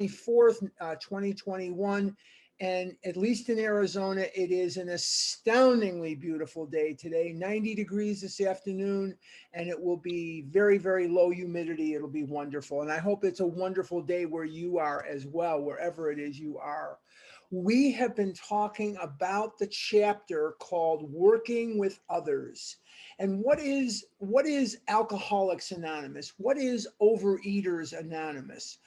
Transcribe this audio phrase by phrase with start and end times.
[0.00, 2.16] 24th, uh, 2021.
[2.58, 8.40] And at least in Arizona, it is an astoundingly beautiful day today, 90 degrees this
[8.40, 9.14] afternoon,
[9.52, 11.92] and it will be very, very low humidity.
[11.92, 12.80] It'll be wonderful.
[12.80, 16.38] And I hope it's a wonderful day where you are as well, wherever it is
[16.38, 16.98] you are.
[17.50, 22.78] We have been talking about the chapter called Working with Others.
[23.18, 26.34] And what is what is Alcoholics Anonymous?
[26.38, 28.78] What is Overeaters Anonymous?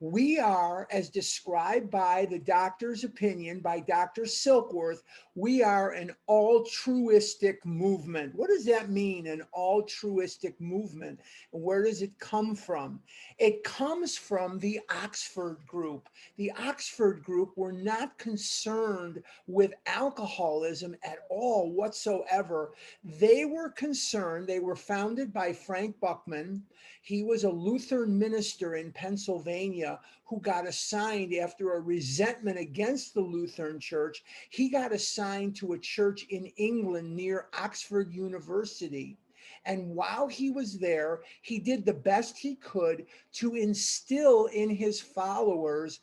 [0.00, 4.22] We are, as described by the doctor's opinion, by Dr.
[4.22, 5.02] Silkworth,
[5.34, 8.32] we are an altruistic movement.
[8.36, 11.18] What does that mean, an altruistic movement?
[11.52, 13.00] And where does it come from?
[13.38, 16.08] It comes from the Oxford group.
[16.36, 22.72] The Oxford group were not concerned with alcoholism at all whatsoever.
[23.02, 26.62] They were concerned, they were founded by Frank Buchman.
[27.02, 29.87] He was a Lutheran minister in Pennsylvania
[30.24, 34.22] who got assigned after a resentment against the Lutheran church.
[34.50, 39.16] He got assigned to a church in England near Oxford University.
[39.64, 45.00] And while he was there, he did the best he could to instill in his
[45.00, 46.00] followers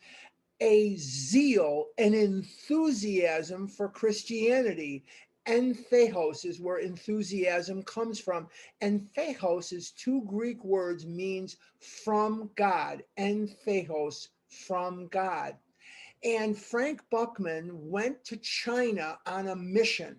[0.62, 5.04] a zeal, an enthusiasm for Christianity.
[5.48, 8.48] Entheos is where enthusiasm comes from.
[8.82, 13.04] Entheos is two Greek words means from God.
[13.18, 15.56] Entheos, from God.
[16.24, 20.18] And Frank Buchman went to China on a mission.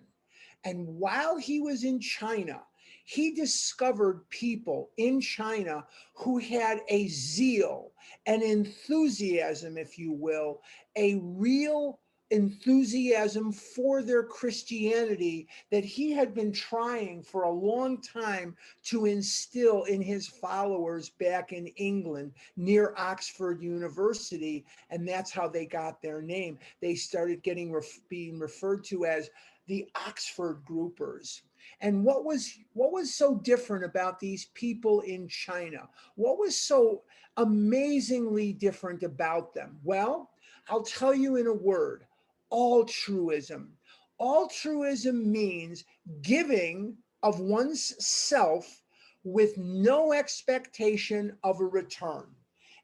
[0.63, 2.61] And while he was in China,
[3.03, 7.91] he discovered people in China who had a zeal,
[8.25, 10.61] an enthusiasm, if you will,
[10.95, 18.55] a real enthusiasm for their Christianity that he had been trying for a long time
[18.83, 24.65] to instill in his followers back in England near Oxford University.
[24.89, 26.57] And that's how they got their name.
[26.81, 29.29] They started getting ref- being referred to as
[29.67, 31.41] the Oxford groupers.
[31.81, 35.89] And what was what was so different about these people in China?
[36.15, 37.03] What was so
[37.35, 39.77] amazingly different about them?
[39.83, 40.31] Well,
[40.69, 42.06] I'll tell you in a word
[42.51, 43.77] altruism.
[44.19, 45.83] Altruism means
[46.21, 48.81] giving of one's self
[49.23, 52.25] with no expectation of a return.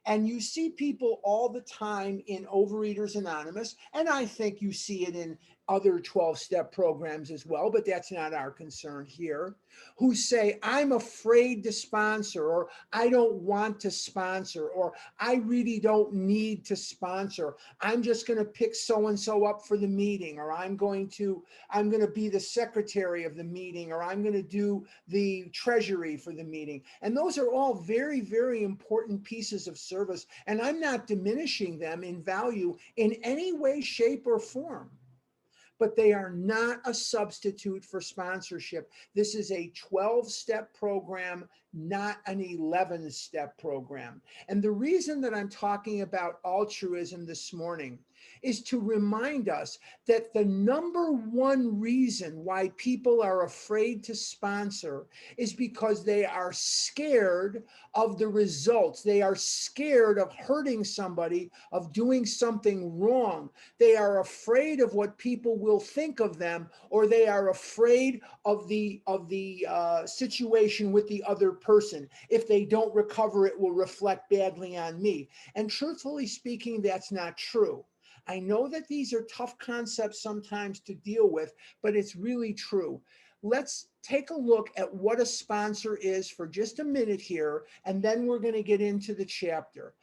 [0.06, 5.06] And you see people all the time in Overeaters Anonymous, and I think you see
[5.06, 5.38] it in
[5.68, 9.56] other 12 step programs as well, but that's not our concern here,
[9.96, 15.80] who say, I'm afraid to sponsor, or I don't want to sponsor, or I really
[15.80, 17.54] don't need to sponsor.
[17.80, 21.08] I'm just going to pick so and so up for the meeting, or I'm going
[21.10, 24.84] to, I'm going to be the secretary of the meeting, or I'm going to do
[25.08, 26.82] the treasury for the meeting.
[27.00, 30.26] And those are all very, very important pieces of service.
[30.46, 34.90] And I'm not diminishing them in value in any way, shape, or form
[35.78, 38.90] but they are not a substitute for sponsorship.
[39.14, 44.20] This is a 12 step program, not an 11 step program.
[44.48, 47.98] And the reason that I'm talking about altruism this morning
[48.44, 55.06] is to remind us that the number one reason why people are afraid to sponsor
[55.38, 59.02] is because they are scared of the results.
[59.02, 63.48] They are scared of hurting somebody, of doing something wrong.
[63.78, 68.68] They are afraid of what people will think of them, or they are afraid of
[68.68, 72.08] the of the uh, situation with the other person.
[72.28, 75.28] If they don't recover, it will reflect badly on me.
[75.54, 77.84] And truthfully speaking, that's not true.
[78.26, 83.00] I know that these are tough concepts sometimes to deal with, but it's really true.
[83.42, 88.02] Let's take a look at what a sponsor is for just a minute here, and
[88.02, 89.94] then we're going to get into the chapter.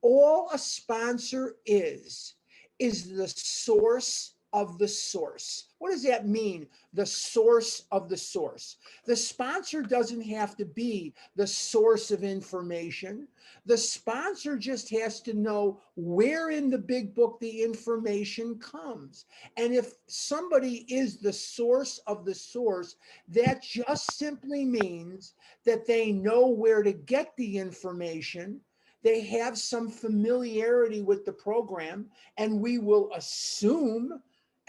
[0.00, 2.36] All a sponsor is,
[2.78, 5.64] is the source of the source.
[5.80, 6.66] What does that mean?
[6.94, 8.76] The source of the source.
[9.04, 13.28] The sponsor doesn't have to be the source of information.
[13.66, 19.26] The sponsor just has to know where in the big book the information comes.
[19.58, 22.96] And if somebody is the source of the source,
[23.28, 25.34] that just simply means
[25.66, 28.62] that they know where to get the information
[29.06, 34.20] they have some familiarity with the program, and we will assume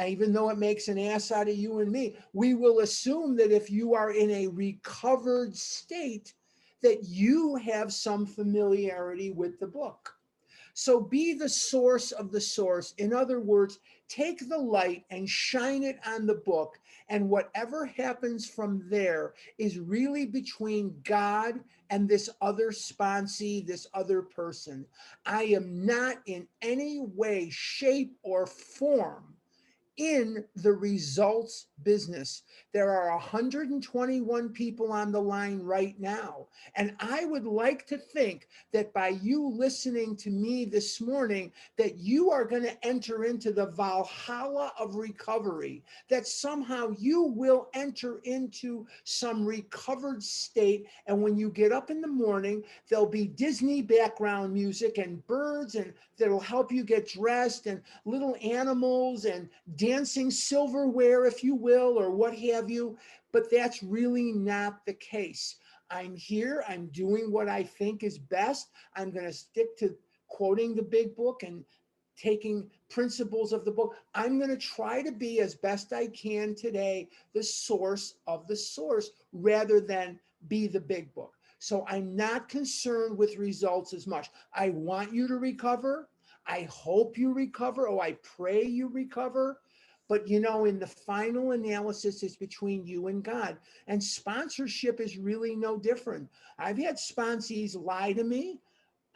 [0.05, 3.51] even though it makes an ass out of you and me, we will assume that
[3.51, 6.33] if you are in a recovered state,
[6.81, 10.13] that you have some familiarity with the book.
[10.75, 12.93] So be the source of the source.
[12.99, 16.79] In other words, take the light and shine it on the book.
[17.09, 24.21] And whatever happens from there is really between God and this other sponsee, this other
[24.21, 24.85] person.
[25.25, 29.36] I am not in any way, shape, or form
[29.97, 32.43] in the results business.
[32.73, 36.47] There are 121 people on the line right now.
[36.75, 41.97] And I would like to think that by you listening to me this morning, that
[41.97, 48.19] you are going to enter into the Valhalla of recovery, that somehow you will enter
[48.23, 50.85] into some recovered state.
[51.07, 55.75] And when you get up in the morning, there'll be Disney background music and birds
[55.75, 59.49] and that'll help you get dressed and little animals and
[59.87, 62.97] dancing silverware, if you will, or what have you.
[63.31, 65.55] But that's really not the case.
[65.89, 68.69] I'm here, I'm doing what I think is best.
[68.95, 69.95] I'm going to stick to
[70.27, 71.63] quoting the big book and
[72.17, 73.95] taking principles of the book.
[74.13, 78.55] I'm going to try to be as best I can today the source of the
[78.55, 81.33] source rather than be the big book.
[81.59, 84.29] So I'm not concerned with results as much.
[84.53, 86.09] I want you to recover.
[86.45, 87.87] I hope you recover.
[87.87, 89.59] Oh, I pray you recover.
[90.09, 93.57] But you know, in the final analysis, it's between you and God.
[93.87, 96.29] And sponsorship is really no different.
[96.57, 98.59] I've had sponsees lie to me.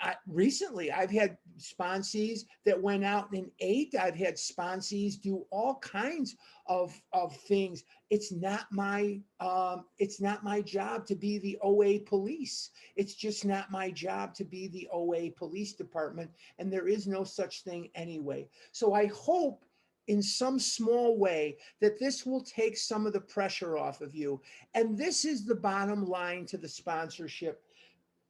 [0.02, 3.94] I, recently, I've had sponsees that went out and ate.
[4.00, 6.36] I've had sponsees do all kinds
[6.66, 7.84] of, of things.
[8.10, 12.72] It's not my um, it's not my job to be the OA police.
[12.96, 17.24] It's just not my job to be the OA police department, and there is no
[17.24, 18.48] such thing anyway.
[18.72, 19.64] So I hope
[20.07, 24.42] in some small way that this will take some of the pressure off of you.
[24.74, 27.63] And this is the bottom line to the sponsorship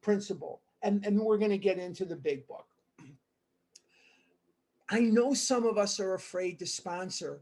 [0.00, 0.60] principle.
[0.82, 2.66] And, and we're going to get into the big book.
[4.90, 7.40] I know some of us are afraid to sponsor.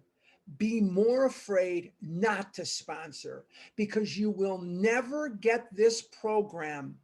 [0.59, 3.45] Be more afraid not to sponsor
[3.77, 6.97] because you will never get this program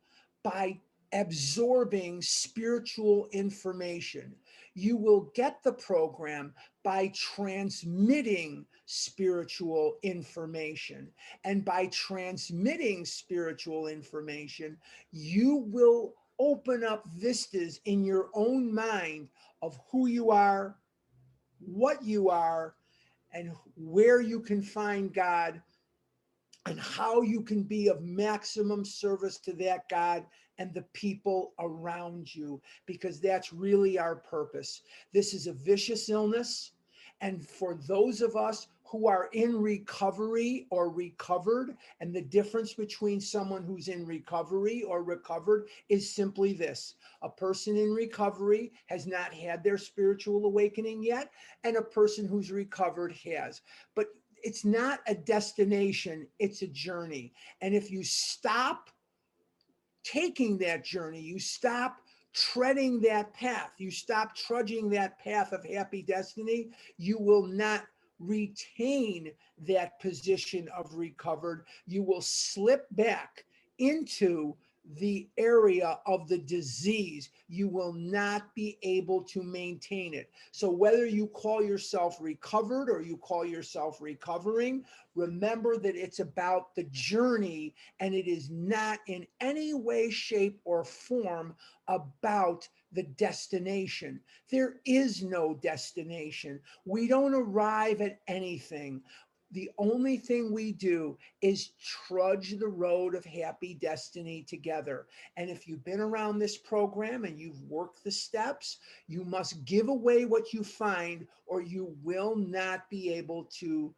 [0.43, 0.79] by
[1.13, 4.35] absorbing spiritual information.
[4.75, 6.55] You will get the program
[6.87, 11.09] by transmitting spiritual information.
[11.43, 14.77] And by transmitting spiritual information,
[15.11, 19.31] you will open up vistas in your own mind
[19.63, 20.77] of who you are,
[21.59, 22.77] what you are,
[23.33, 25.61] and where you can find God
[26.67, 30.25] and how you can be of maximum service to that God
[30.59, 34.83] and the people around you, because that's really our purpose.
[35.13, 36.71] This is a vicious illness.
[37.21, 43.21] And for those of us who are in recovery or recovered, and the difference between
[43.21, 49.35] someone who's in recovery or recovered is simply this a person in recovery has not
[49.35, 51.31] had their spiritual awakening yet,
[51.65, 53.63] and a person who's recovered has.
[53.95, 54.07] But
[54.43, 57.33] it's not a destination, it's a journey.
[57.61, 58.91] And if you stop
[60.05, 62.01] taking that journey, you stop
[62.37, 66.69] treading that path, you stop trudging that path of happy destiny,
[66.99, 67.85] you will not
[68.19, 69.31] retain
[69.67, 71.65] that position of recovered.
[71.87, 73.45] You will slip back
[73.79, 74.55] into
[74.95, 80.31] the area of the disease, you will not be able to maintain it.
[80.53, 84.85] So, whether you call yourself recovered or you call yourself recovering,
[85.15, 90.85] remember that it's about the journey and it is not in any way, shape, or
[90.85, 91.55] form
[91.89, 94.21] about the destination.
[94.51, 96.61] There is no destination.
[96.85, 99.03] We don't arrive at anything
[99.53, 105.07] the only thing we do is trudge the road of happy destiny together.
[105.37, 109.89] And if you've been around this program and you've worked the steps, you must give
[109.89, 113.95] away what you find, or you will not be able to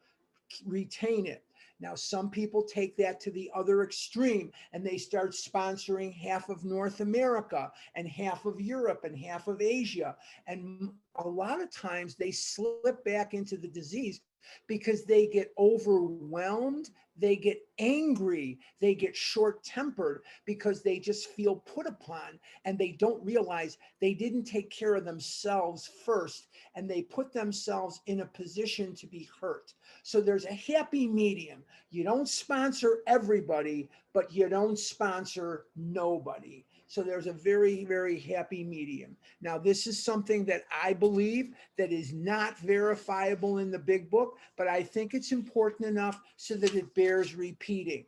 [0.66, 1.42] retain it.
[1.80, 6.64] Now, some people take that to the other extreme and they start sponsoring half of
[6.64, 10.16] North America and half of Europe and half of Asia.
[10.48, 14.20] And a lot of times they slip back into the disease
[14.66, 21.56] because they get overwhelmed, they get angry, they get short tempered because they just feel
[21.56, 27.02] put upon and they don't realize they didn't take care of themselves first and they
[27.02, 29.74] put themselves in a position to be hurt.
[30.02, 31.64] So there's a happy medium.
[31.90, 36.64] You don't sponsor everybody, but you don't sponsor nobody.
[36.88, 39.14] So there's a very, very happy medium.
[39.42, 44.38] Now, this is something that I believe that is not verifiable in the big book,
[44.56, 48.06] but I think it's important enough so that it bears repeating.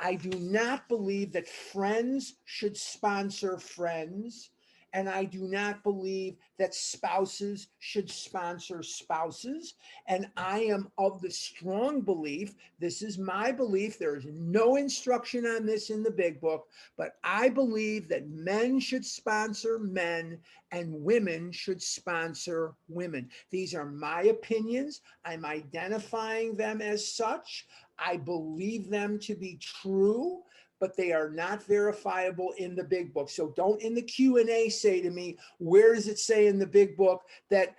[0.00, 4.50] I do not believe that friends should sponsor friends
[4.92, 9.74] and I do not believe that spouses should sponsor spouses.
[10.06, 15.46] And I am of the strong belief, this is my belief, there is no instruction
[15.46, 20.38] on this in the big book, but I believe that men should sponsor men
[20.72, 23.28] and women should sponsor women.
[23.50, 25.00] These are my opinions.
[25.24, 27.66] I'm identifying them as such.
[27.98, 30.42] I believe them to be true
[30.82, 33.30] but they are not verifiable in the big book.
[33.30, 36.96] So don't in the Q&A say to me, where does it say in the big
[36.96, 37.76] book that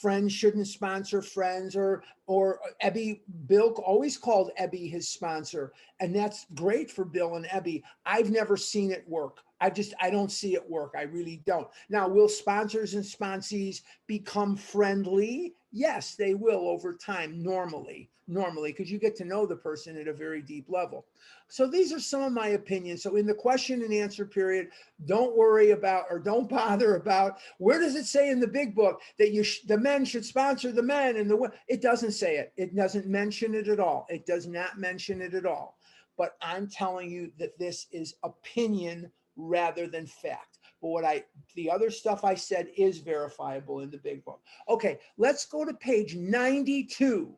[0.00, 6.46] friends shouldn't sponsor friends or or Ebby Bill always called Ebby his sponsor and that's
[6.56, 7.84] great for Bill and Ebby.
[8.04, 9.38] I've never seen it work.
[9.60, 10.94] I just I don't see it work.
[10.98, 11.68] I really don't.
[11.90, 15.54] Now, will sponsors and sponsees become friendly?
[15.70, 20.08] Yes, they will over time normally normally because you get to know the person at
[20.08, 21.06] a very deep level.
[21.52, 23.02] So these are some of my opinions.
[23.02, 24.68] So in the question and answer period,
[25.04, 29.02] don't worry about or don't bother about where does it say in the big book
[29.18, 32.54] that you the men should sponsor the men and the it doesn't say it.
[32.56, 34.06] It doesn't mention it at all.
[34.08, 35.76] It does not mention it at all.
[36.16, 40.58] But I'm telling you that this is opinion rather than fact.
[40.80, 41.22] But what I,
[41.54, 44.40] the other stuff I said is verifiable in the big book.
[44.70, 47.36] Okay, let's go to page 92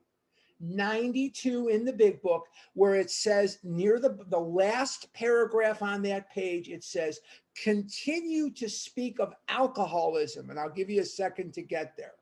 [0.60, 6.30] 92 in the big book where it says near the, the last paragraph on that
[6.30, 7.20] page, it says,
[7.62, 10.50] continue to speak of alcoholism.
[10.50, 12.14] And I'll give you a second to get there.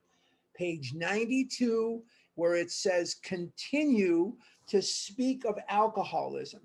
[0.54, 2.02] Page 92,
[2.34, 4.34] where it says, continue
[4.68, 6.60] to speak of alcoholism.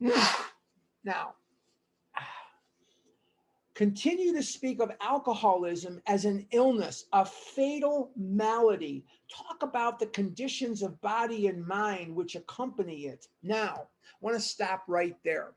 [0.00, 1.34] now,
[3.76, 9.04] continue to speak of alcoholism as an illness, a fatal malady.
[9.30, 13.26] Talk about the conditions of body and mind which accompany it.
[13.42, 15.52] Now, I want to stop right there.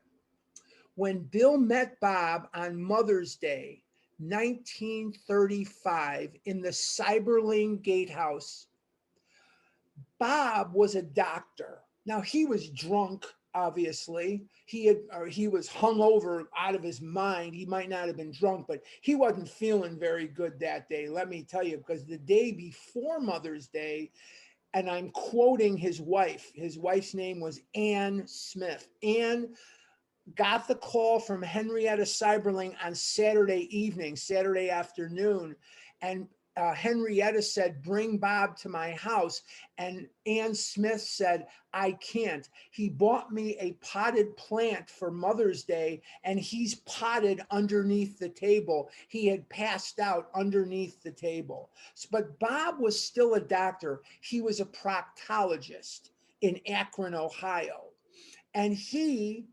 [0.96, 3.82] When Bill met Bob on Mother's Day,
[4.18, 8.66] 1935, in the Seiberling Gatehouse,
[10.18, 11.78] Bob was a doctor.
[12.04, 14.44] Now, he was drunk obviously.
[14.66, 17.54] He had or he was hung over out of his mind.
[17.54, 21.28] He might not have been drunk but he wasn't feeling very good that day let
[21.28, 24.10] me tell you because the day before mother's day
[24.74, 28.88] and i'm quoting his wife his wife's name was ann smith.
[29.02, 29.48] Ann
[30.36, 35.56] got the call from henrietta seiberling on saturday evening saturday afternoon
[36.02, 39.42] and uh, Henrietta said, Bring Bob to my house.
[39.78, 42.48] And Ann Smith said, I can't.
[42.70, 48.90] He bought me a potted plant for Mother's Day, and he's potted underneath the table.
[49.08, 51.70] He had passed out underneath the table.
[52.10, 57.84] But Bob was still a doctor, he was a proctologist in Akron, Ohio.
[58.54, 59.46] And he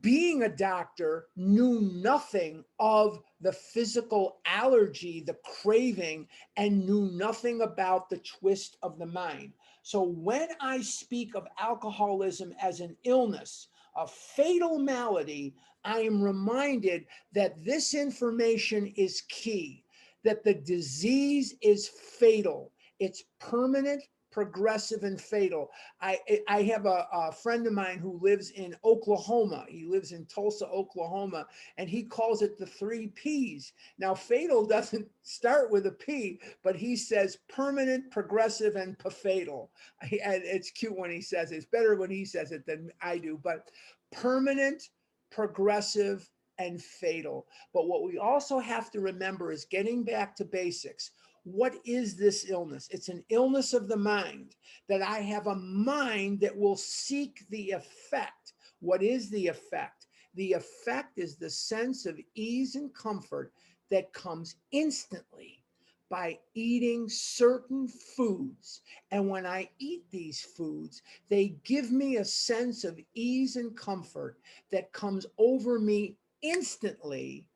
[0.00, 6.26] being a doctor, knew nothing of the physical allergy, the craving,
[6.56, 9.52] and knew nothing about the twist of the mind.
[9.82, 15.54] So when I speak of alcoholism as an illness, a fatal malady,
[15.84, 19.84] I am reminded that this information is key,
[20.24, 24.02] that the disease is fatal, it's permanent,
[24.38, 25.68] progressive and fatal.
[26.00, 29.64] I I have a, a, friend of mine who lives in Oklahoma.
[29.68, 31.44] He lives in Tulsa, Oklahoma,
[31.76, 33.72] and he calls it the three P's.
[33.98, 39.72] Now, fatal doesn't start with a P, but he says permanent, progressive, and fatal.
[40.02, 41.56] And it's cute when he says it.
[41.56, 43.40] It's better when he says it than I do.
[43.42, 43.68] But
[44.12, 44.84] permanent,
[45.32, 46.30] progressive,
[46.60, 47.48] and fatal.
[47.74, 51.10] But what we also have to remember is getting back to basics
[51.52, 52.88] what is this illness?
[52.90, 54.54] It's an illness of the mind,
[54.88, 58.52] that I have a mind that will seek the effect.
[58.80, 60.06] What is the effect?
[60.34, 63.52] The effect is the sense of ease and comfort
[63.90, 65.64] that comes instantly
[66.10, 68.82] by eating certain foods.
[69.10, 74.38] And when I eat these foods, they give me a sense of ease and comfort
[74.70, 77.46] that comes over me instantly,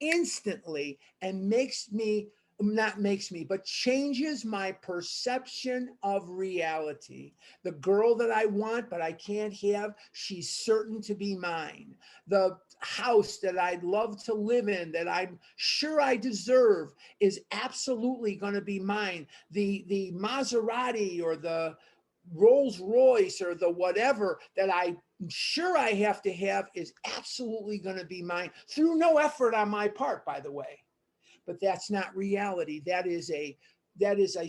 [0.00, 2.28] instantly, and makes me
[2.60, 7.34] not makes me, but changes my perception of reality.
[7.62, 11.94] The girl that I want, but I can't have, she's certain to be mine.
[12.26, 18.34] The house that I'd love to live in, that I'm sure I deserve, is absolutely
[18.34, 19.26] going to be mine.
[19.52, 21.76] The the Maserati or the
[22.34, 24.98] Rolls Royce or the whatever that I'm
[25.28, 29.68] sure I have to have is absolutely going to be mine through no effort on
[29.68, 30.80] my part, by the way
[31.48, 32.82] but that's not reality.
[32.86, 33.56] That is a
[33.98, 34.48] that is a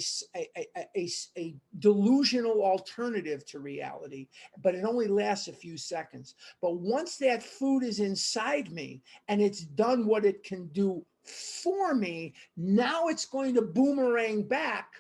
[0.96, 4.27] a a delusional alternative to reality,
[4.62, 6.36] but it only lasts a few seconds.
[6.62, 11.96] But once that food is inside me and it's done what it can do for
[11.96, 14.91] me, now it's going to boomerang back.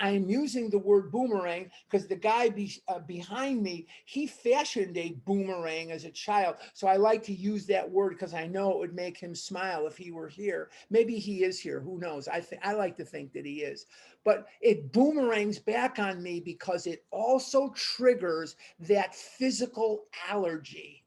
[0.00, 5.16] I'm using the word boomerang because the guy be, uh, behind me, he fashioned a
[5.26, 6.56] boomerang as a child.
[6.72, 9.86] So I like to use that word because I know it would make him smile
[9.86, 10.70] if he were here.
[10.90, 11.80] Maybe he is here.
[11.80, 12.28] Who knows?
[12.28, 13.86] I think I like to think that he is.
[14.24, 21.05] But it boomerangs back on me because it also triggers that physical allergy.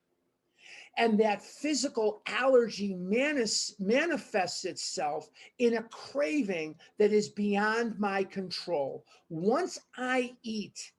[1.00, 9.06] And that physical allergy manis- manifests itself in a craving that is beyond my control.
[9.30, 10.92] Once I eat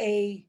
[0.00, 0.46] a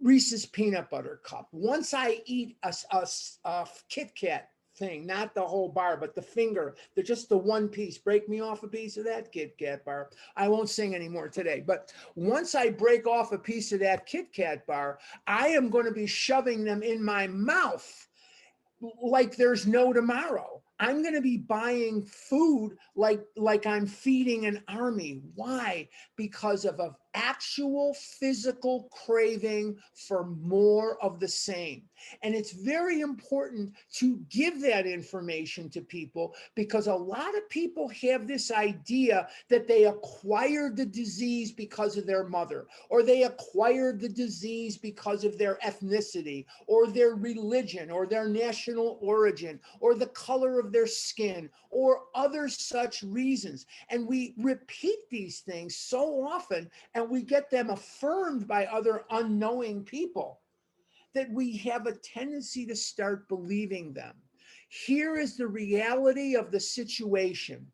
[0.00, 4.50] Reese's peanut butter cup, once I eat a Kit Kat
[4.80, 7.98] thing, not the whole bar, but the finger, They're just the one piece.
[7.98, 10.10] Break me off a piece of that Kit Kat bar.
[10.36, 14.32] I won't sing anymore today, but once I break off a piece of that Kit
[14.32, 18.08] Kat bar, I am going to be shoving them in my mouth
[19.02, 20.62] like there's no tomorrow.
[20.78, 25.20] I'm going to be buying food like like I'm feeding an army.
[25.34, 25.88] Why?
[26.16, 31.82] Because of an actual physical craving for more of the same.
[32.22, 37.88] And it's very important to give that information to people because a lot of people
[38.02, 44.00] have this idea that they acquired the disease because of their mother or they acquired
[44.00, 50.06] the disease because of their ethnicity or their religion or their national origin or the
[50.08, 53.66] color of their skin or other such reasons.
[53.88, 56.70] And we repeat these things so often
[57.00, 60.40] and we get them affirmed by other unknowing people
[61.14, 64.14] that we have a tendency to start believing them.
[64.68, 67.66] Here is the reality of the situation.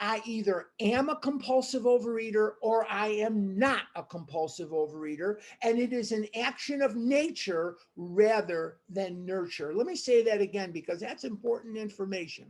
[0.00, 5.36] I either am a compulsive overeater or I am not a compulsive overeater.
[5.62, 9.74] And it is an action of nature rather than nurture.
[9.74, 12.46] Let me say that again because that's important information.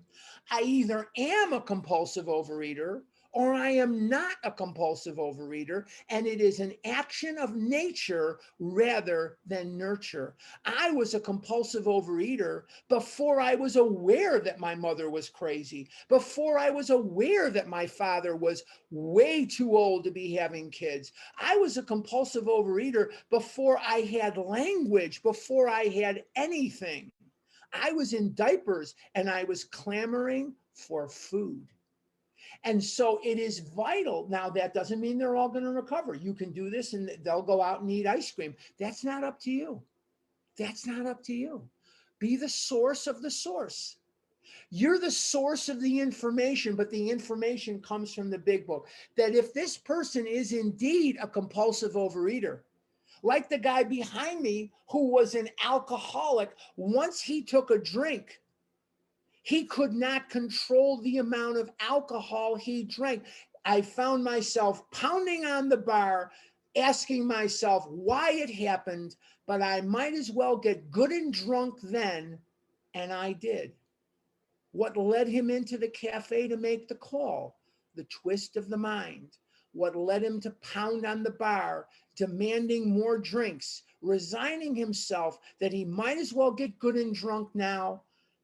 [0.51, 6.41] I either am a compulsive overeater or I am not a compulsive overeater, and it
[6.41, 10.35] is an action of nature rather than nurture.
[10.65, 16.59] I was a compulsive overeater before I was aware that my mother was crazy, before
[16.59, 21.12] I was aware that my father was way too old to be having kids.
[21.38, 27.12] I was a compulsive overeater before I had language, before I had anything.
[27.73, 31.69] I was in diapers and I was clamoring for food.
[32.64, 34.26] And so it is vital.
[34.29, 36.14] Now, that doesn't mean they're all going to recover.
[36.14, 38.55] You can do this and they'll go out and eat ice cream.
[38.79, 39.83] That's not up to you.
[40.59, 41.62] That's not up to you.
[42.18, 43.96] Be the source of the source.
[44.70, 48.87] You're the source of the information, but the information comes from the big book.
[49.16, 52.61] That if this person is indeed a compulsive overeater,
[53.22, 58.39] like the guy behind me who was an alcoholic, once he took a drink,
[59.42, 63.24] he could not control the amount of alcohol he drank.
[63.64, 66.31] I found myself pounding on the bar,
[66.76, 72.38] asking myself why it happened, but I might as well get good and drunk then.
[72.94, 73.72] And I did.
[74.72, 77.59] What led him into the cafe to make the call?
[77.96, 79.37] The twist of the mind.
[79.72, 85.85] What led him to pound on the bar, demanding more drinks, resigning himself that he
[85.85, 88.03] might as well get good and drunk now?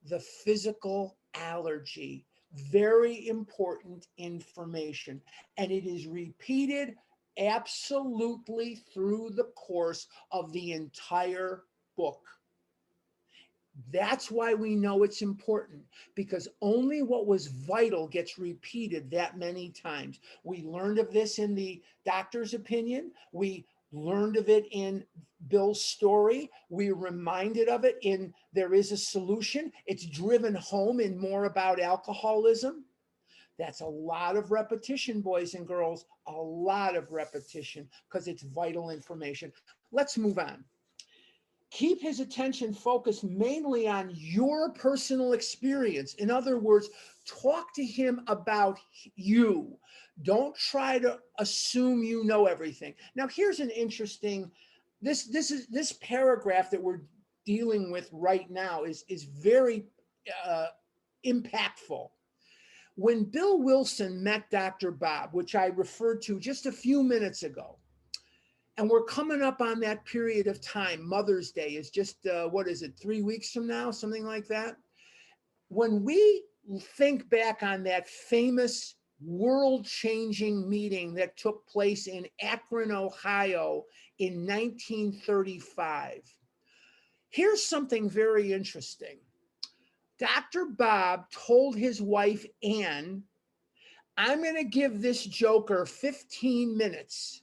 [0.09, 2.27] The physical allergy.
[2.71, 5.21] Very important information.
[5.57, 6.95] And it is repeated
[7.39, 11.65] absolutely through the course of the entire
[11.97, 12.21] book.
[13.93, 15.83] That's why we know it's important
[16.15, 20.19] because only what was vital gets repeated that many times.
[20.45, 23.13] We learned of this in the doctor's opinion.
[23.33, 25.05] We learned of it in
[25.49, 26.51] Bill's story.
[26.69, 29.73] We reminded of it in There is a Solution.
[29.87, 32.85] It's driven home in more about alcoholism.
[33.59, 38.91] That's a lot of repetition, boys and girls, a lot of repetition because it's vital
[38.91, 39.51] information.
[39.93, 40.65] Let's move on
[41.71, 46.15] keep his attention focused mainly on your personal experience.
[46.15, 46.89] In other words,
[47.27, 48.79] talk to him about
[49.17, 49.77] you.
[50.23, 52.95] Don't try to assume you know everything.
[53.15, 54.51] Now, here's an interesting
[55.03, 57.03] this this is this paragraph that we're
[57.45, 59.85] dealing with right now is is very
[60.45, 60.69] uh,
[61.25, 62.09] impactful.
[62.95, 64.91] When Bill Wilson met Dr.
[64.91, 67.79] Bob, which I referred to just a few minutes ago,
[68.79, 71.07] and we're coming up on that period of time.
[71.07, 74.77] Mother's Day is just, uh, what is it, three weeks from now, something like that?
[75.69, 76.45] When we
[76.81, 83.85] think back on that famous world changing meeting that took place in Akron, Ohio
[84.19, 86.23] in 1935.
[87.29, 89.19] Here's something very interesting.
[90.19, 90.67] Dr.
[90.67, 93.23] Bob told his wife, Ann,
[94.17, 97.43] I'm going to give this joker 15 minutes.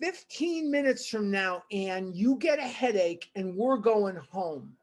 [0.00, 4.76] 15 minutes from now, Ann, you get a headache and we're going home.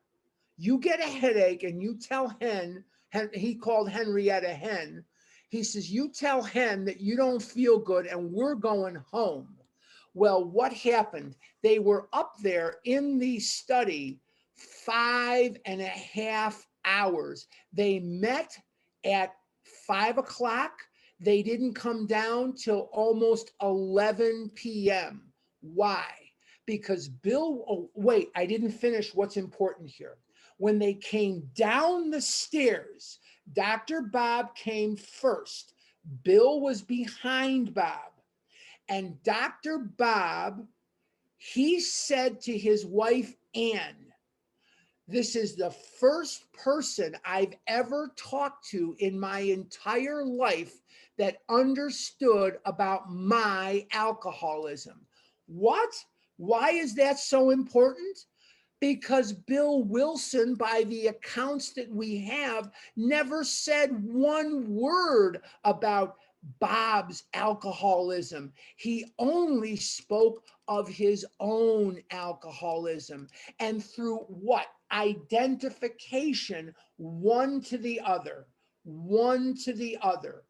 [0.57, 5.03] You get a headache and you tell Hen, Hen he called Henrietta Hen.
[5.49, 9.55] He says, You tell Hen that you don't feel good and we're going home.
[10.13, 11.35] Well, what happened?
[11.61, 14.19] They were up there in the study
[14.55, 17.47] five and a half hours.
[17.73, 18.57] They met
[19.05, 19.33] at
[19.87, 20.71] five o'clock.
[21.19, 25.31] They didn't come down till almost 11 p.m.
[25.61, 26.05] Why?
[26.65, 30.17] Because Bill, oh, wait, I didn't finish what's important here.
[30.57, 33.19] When they came down the stairs,
[33.53, 34.01] Dr.
[34.01, 35.73] Bob came first.
[36.23, 38.11] Bill was behind Bob.
[38.87, 39.79] And Dr.
[39.79, 40.65] Bob,
[41.37, 43.95] he said to his wife, Ann,
[45.07, 50.73] this is the first person I've ever talked to in my entire life
[51.17, 55.01] that understood about my alcoholism.
[55.47, 55.89] What?
[56.37, 58.19] Why is that so important?
[58.79, 66.15] Because Bill Wilson, by the accounts that we have, never said one word about
[66.59, 68.53] Bob's alcoholism.
[68.77, 73.27] He only spoke of his own alcoholism.
[73.59, 74.67] And through what?
[74.91, 78.47] Identification, one to the other,
[78.83, 80.43] one to the other.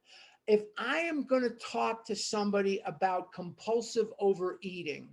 [0.48, 5.10] If I am going to talk to somebody about compulsive overeating,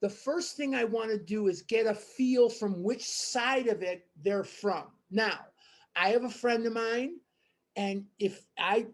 [0.00, 3.82] the first thing I want to do is get a feel from which side of
[3.82, 4.84] it they're from.
[5.10, 5.40] Now,
[5.96, 7.16] I have a friend of mine,
[7.76, 8.86] and if I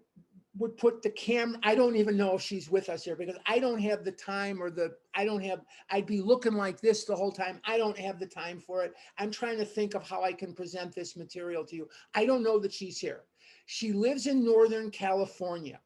[0.56, 3.58] would put the camera i don't even know if she's with us here because i
[3.58, 7.14] don't have the time or the i don't have i'd be looking like this the
[7.14, 7.60] whole time.
[7.64, 8.94] I don't have the time for it.
[9.18, 11.88] I'm trying to think of how i can present this material to you.
[12.14, 13.22] I don't know that she's here.
[13.66, 15.80] She lives in northern california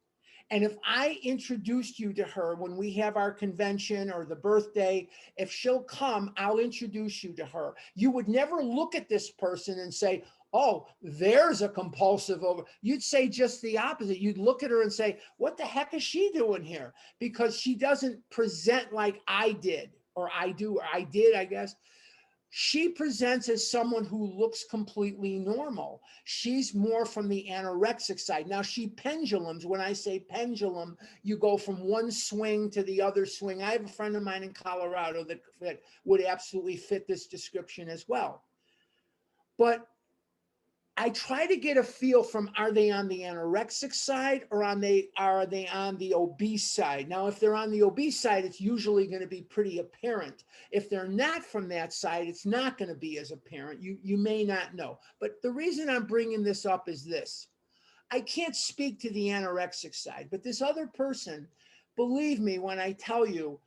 [0.50, 5.08] and if I introduced you to her when we have our convention or the birthday,
[5.36, 7.74] if she'll come, I'll introduce you to her.
[7.94, 12.64] You would never look at this person and say, oh, there's a compulsive over.
[12.80, 14.20] You'd say just the opposite.
[14.20, 16.94] You'd look at her and say, what the heck is she doing here?
[17.18, 21.74] Because she doesn't present like I did, or I do, or I did, I guess.
[22.50, 26.02] She presents as someone who looks completely normal.
[26.24, 28.46] She's more from the anorexic side.
[28.46, 29.66] Now, she pendulums.
[29.66, 33.62] When I say pendulum, you go from one swing to the other swing.
[33.62, 38.06] I have a friend of mine in Colorado that, would absolutely fit this description as
[38.08, 38.44] well.
[39.58, 39.86] But
[41.00, 44.80] I try to get a feel from are they on the anorexic side or on
[44.80, 47.08] they are they on the obese side?
[47.08, 50.42] Now, if they're on the obese side, it's usually going to be pretty apparent.
[50.72, 53.80] If they're not from that side, it's not going to be as apparent.
[53.80, 54.98] You you may not know.
[55.20, 57.46] But the reason I'm bringing this up is this.
[58.10, 61.46] I can't speak to the anorexic side, but this other person,
[61.94, 63.60] believe me when I tell you,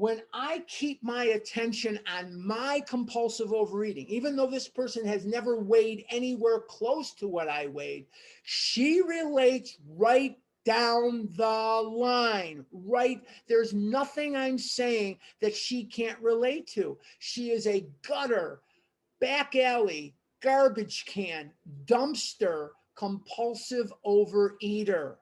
[0.00, 5.60] when I keep my attention on my compulsive overeating, even though this person has never
[5.60, 8.06] weighed anywhere close to what I weighed,
[8.42, 13.20] she relates right down the line, right?
[13.46, 16.96] There's nothing I'm saying that she can't relate to.
[17.18, 18.62] She is a gutter,
[19.20, 21.50] back alley, garbage can,
[21.84, 25.16] dumpster, compulsive overeater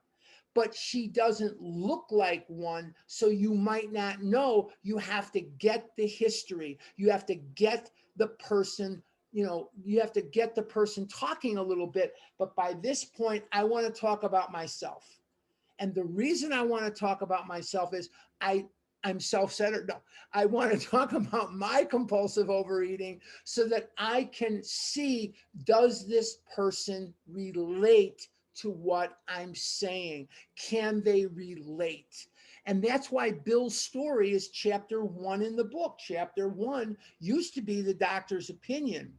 [0.58, 2.92] but she doesn't look like one.
[3.06, 4.72] So you might not know.
[4.82, 6.80] You have to get the history.
[6.96, 11.58] You have to get the person, you know, you have to get the person talking
[11.58, 12.14] a little bit.
[12.40, 15.04] But by this point, I want to talk about myself.
[15.78, 18.66] And the reason I want to talk about myself is I
[19.04, 19.86] I'm self-centered.
[19.86, 19.98] No,
[20.32, 26.38] I want to talk about my compulsive overeating so that I can see does this
[26.52, 28.26] person relate
[28.58, 30.28] to what I'm saying?
[30.56, 32.26] Can they relate?
[32.66, 35.98] And that's why Bill's story is chapter one in the book.
[35.98, 39.14] Chapter one used to be the doctor's opinion.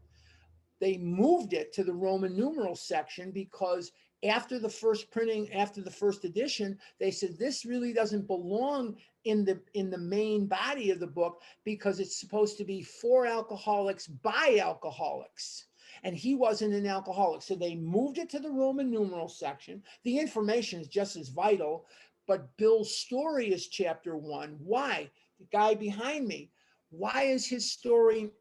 [0.80, 3.92] They moved it to the Roman numeral section because
[4.24, 9.46] after the first printing, after the first edition, they said this really doesn't belong in
[9.46, 14.08] the in the main body of the book because it's supposed to be for alcoholics
[14.08, 15.66] by alcoholics
[16.04, 17.42] and he wasn't an alcoholic.
[17.42, 19.84] So they moved it to the Roman numeral section.
[20.04, 21.86] The information is just as vital,
[22.28, 24.58] but Bill's story is chapter one.
[24.60, 25.10] Why?
[25.40, 26.52] The guy behind me,
[26.90, 28.32] why is his story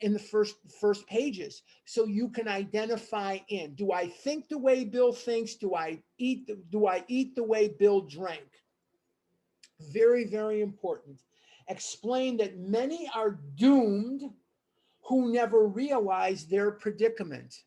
[0.00, 4.84] in the first first pages so you can identify in do i think the way
[4.84, 8.62] bill thinks do i eat the, do i eat the way bill drank
[9.92, 11.20] very very important
[11.68, 14.22] explain that many are doomed
[15.08, 17.64] who never realize their predicament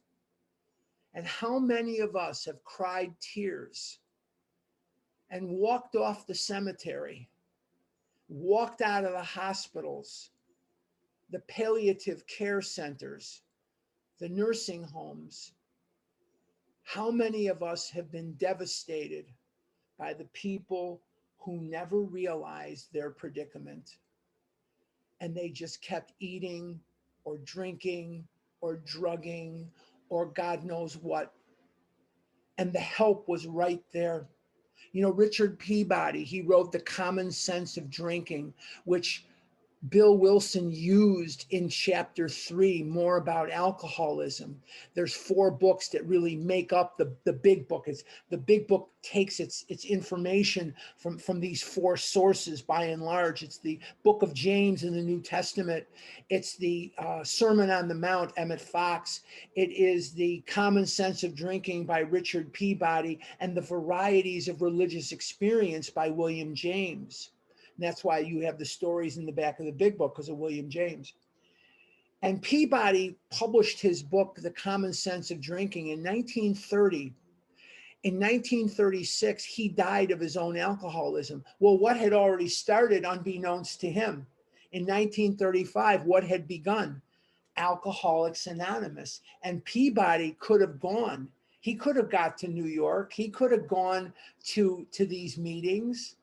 [1.14, 4.00] and how many of us have cried tears
[5.30, 7.28] and walked off the cemetery
[8.30, 10.32] walked out of the hospitals
[11.32, 13.42] the palliative care centers,
[14.20, 15.54] the nursing homes.
[16.84, 19.26] How many of us have been devastated
[19.98, 21.02] by the people
[21.38, 23.98] who never realized their predicament
[25.22, 26.80] and they just kept eating
[27.24, 28.26] or drinking
[28.62, 29.70] or drugging
[30.10, 31.34] or God knows what?
[32.58, 34.28] And the help was right there.
[34.92, 38.54] You know, Richard Peabody, he wrote The Common Sense of Drinking,
[38.84, 39.26] which
[39.90, 44.62] Bill Wilson used in chapter three more about alcoholism.
[44.94, 47.86] There's four books that really make up the, the big book.
[47.88, 53.02] It's the big book takes its its information from, from these four sources by and
[53.02, 53.42] large.
[53.42, 55.88] It's the book of James in the New Testament.
[56.30, 59.22] It's the uh, Sermon on the Mount, Emmett Fox.
[59.56, 65.12] It is the Common Sense of Drinking by Richard Peabody and the Varieties of Religious
[65.12, 67.32] Experience by William James.
[67.76, 70.30] And that's why you have the stories in the back of the big book because
[70.30, 71.14] of William James.
[72.22, 77.14] And Peabody published his book, The Common Sense of Drinking, in 1930.
[78.04, 81.44] In 1936, he died of his own alcoholism.
[81.60, 84.28] Well, what had already started unbeknownst to him?
[84.72, 87.02] In 1935, what had begun?
[87.58, 89.22] Alcoholics Anonymous.
[89.44, 91.28] And Peabody could have gone.
[91.60, 93.14] He could have got to New York.
[93.14, 94.14] He could have gone
[94.46, 96.16] to, to these meetings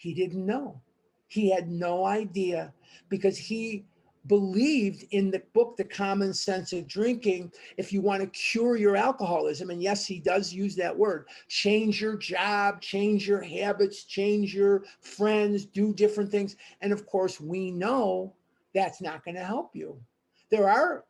[0.00, 0.80] he didn't know.
[1.28, 2.72] He had no idea
[3.10, 3.84] because he
[4.28, 7.52] believed in the book, The Common Sense of Drinking.
[7.76, 12.00] If you want to cure your alcoholism, and yes, he does use that word, change
[12.00, 16.56] your job, change your habits, change your friends, do different things.
[16.80, 18.32] And of course, we know
[18.74, 20.00] that's not going to help you.
[20.48, 21.04] There are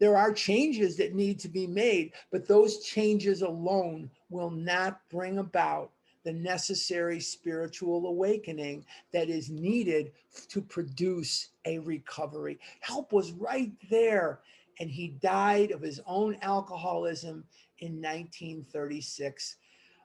[0.00, 5.38] there are changes that need to be made, but those changes alone will not bring
[5.38, 5.92] about
[6.24, 10.12] the necessary spiritual awakening that is needed
[10.48, 12.58] to produce a recovery.
[12.80, 14.40] Help was right there.
[14.80, 17.44] And he died of his own alcoholism
[17.78, 19.56] in 1936.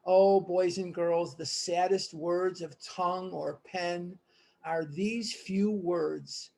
[0.06, 4.18] Oh, boys and girls, the saddest words of tongue or pen
[4.64, 6.52] are these few words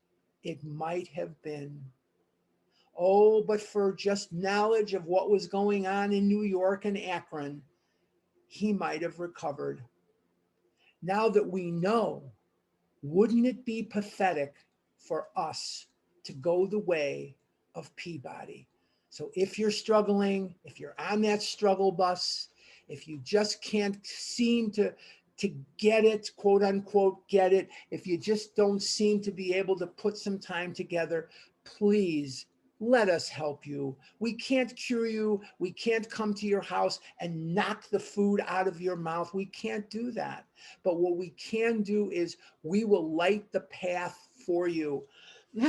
[0.43, 1.79] it might have been.
[2.97, 7.61] Oh, but for just knowledge of what was going on in New York and Akron,
[8.51, 9.81] he might have recovered.
[11.01, 12.21] Now that we know,
[13.01, 14.55] wouldn't it be pathetic
[14.97, 15.87] for us
[16.25, 17.33] to go the way
[17.75, 18.67] of Peabody?
[19.09, 22.49] So if you're struggling, if you're on that struggle bus,
[22.89, 24.93] if you just can't seem to
[25.37, 29.77] to get it, quote unquote, get it, if you just don't seem to be able
[29.77, 31.29] to put some time together,
[31.63, 32.47] please
[32.81, 33.95] let us help you.
[34.19, 35.39] We can't cure you.
[35.59, 39.33] We can't come to your house and knock the food out of your mouth.
[39.35, 40.45] We can't do that.
[40.83, 45.05] But what we can do is we will light the path for you.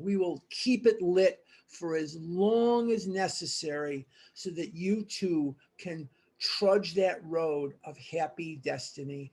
[0.00, 6.08] We will keep it lit for as long as necessary so that you too can
[6.38, 9.32] trudge that road of happy destiny.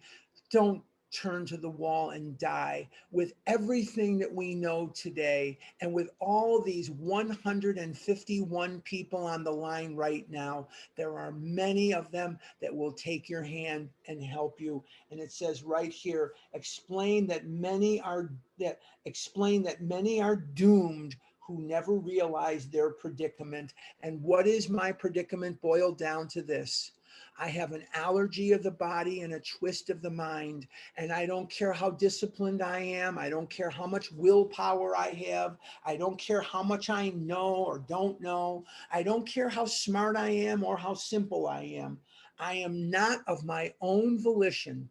[0.49, 0.81] Don't
[1.15, 6.61] turn to the wall and die with everything that we know today and with all
[6.61, 12.91] these 151 people on the line right now there are many of them that will
[12.91, 14.83] take your hand and help you.
[15.11, 21.15] And it says right here explain that many are that explain that many are doomed
[21.39, 23.73] who never realized their predicament.
[24.01, 26.91] And what is my predicament boiled down to this
[27.37, 30.67] I have an allergy of the body and a twist of the mind.
[30.97, 33.17] And I don't care how disciplined I am.
[33.17, 35.57] I don't care how much willpower I have.
[35.85, 38.63] I don't care how much I know or don't know.
[38.91, 41.99] I don't care how smart I am or how simple I am.
[42.39, 44.89] I am not of my own volition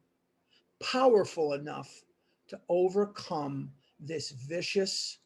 [0.83, 2.05] powerful enough
[2.49, 5.19] to overcome this vicious,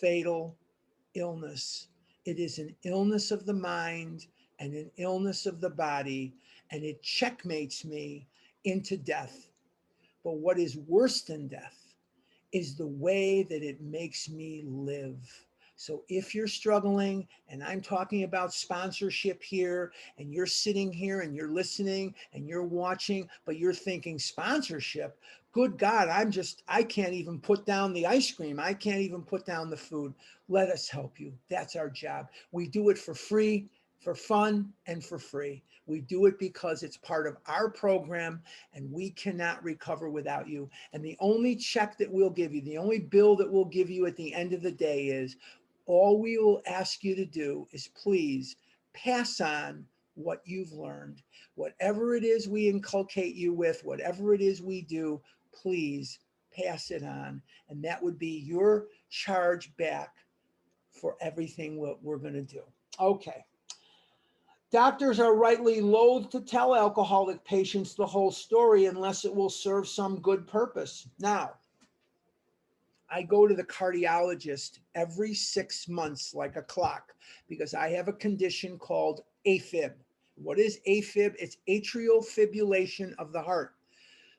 [0.00, 0.56] fatal
[1.14, 1.88] illness.
[2.24, 4.26] It is an illness of the mind
[4.58, 6.34] and an illness of the body,
[6.70, 8.26] and it checkmates me
[8.64, 9.48] into death.
[10.24, 11.94] But what is worse than death
[12.52, 15.46] is the way that it makes me live.
[15.76, 21.34] So if you're struggling and I'm talking about sponsorship here and you're sitting here and
[21.34, 25.18] you're listening and you're watching, but you're thinking sponsorship,
[25.52, 28.58] good God, I'm just, I can't even put down the ice cream.
[28.58, 30.14] I can't even put down the food.
[30.48, 31.34] Let us help you.
[31.50, 32.28] That's our job.
[32.52, 33.68] We do it for free,
[34.06, 35.64] for fun, and for free.
[35.86, 38.40] We do it because it's part of our program
[38.72, 40.70] and we cannot recover without you.
[40.92, 44.06] And the only check that we'll give you, the only bill that we'll give you
[44.06, 45.34] at the end of the day is
[45.86, 48.54] all we will ask you to do is please
[48.94, 51.20] pass on what you've learned.
[51.56, 55.20] Whatever it is we inculcate you with, whatever it is we do,
[55.52, 56.20] please
[56.56, 57.42] pass it on.
[57.70, 60.14] And that would be your charge back
[60.92, 62.62] for everything what we're going to do.
[63.00, 63.44] Okay.
[64.72, 69.86] Doctors are rightly loath to tell alcoholic patients the whole story unless it will serve
[69.86, 71.08] some good purpose.
[71.20, 71.52] Now,
[73.08, 77.14] I go to the cardiologist every six months, like a clock,
[77.48, 79.92] because I have a condition called AFib.
[80.34, 81.36] What is AFib?
[81.38, 83.75] It's atrial fibrillation of the heart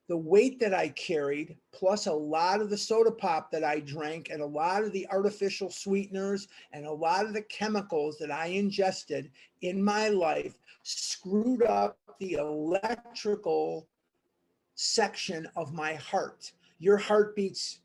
[0.08, 4.30] the weight that I carried, plus a lot of the soda pop that I drank,
[4.30, 8.48] and a lot of the artificial sweeteners, and a lot of the chemicals that I
[8.48, 9.30] ingested
[9.62, 13.88] in my life, screwed up the electrical
[14.76, 16.54] section of my heart.
[16.80, 17.80] Your heart beats,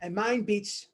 [0.00, 0.88] and mine beats,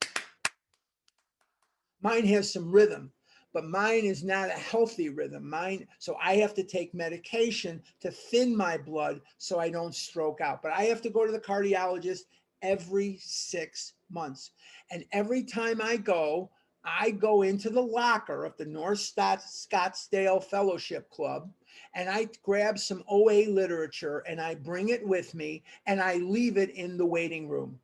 [2.02, 3.12] mine has some rhythm
[3.52, 5.48] but mine is not a healthy rhythm.
[5.48, 10.40] Mine, so I have to take medication to thin my blood so I don't stroke
[10.40, 10.62] out.
[10.62, 12.22] But I have to go to the cardiologist
[12.62, 14.52] every six months.
[14.90, 16.50] And every time I go,
[16.84, 21.50] I go into the locker of the North Scottsdale Fellowship Club
[21.94, 26.56] and I grab some OA literature and I bring it with me and I leave
[26.56, 27.78] it in the waiting room.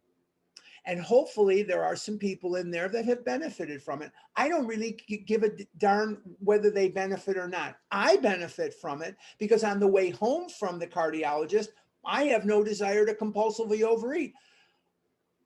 [0.87, 4.13] And hopefully there are some people in there that have benefited from it.
[4.37, 4.93] I don't really
[5.27, 7.77] give a darn whether they benefit or not.
[7.91, 11.69] I benefit from it because on the way home from the cardiologist,
[12.05, 14.33] I have no desire to compulsively overeat.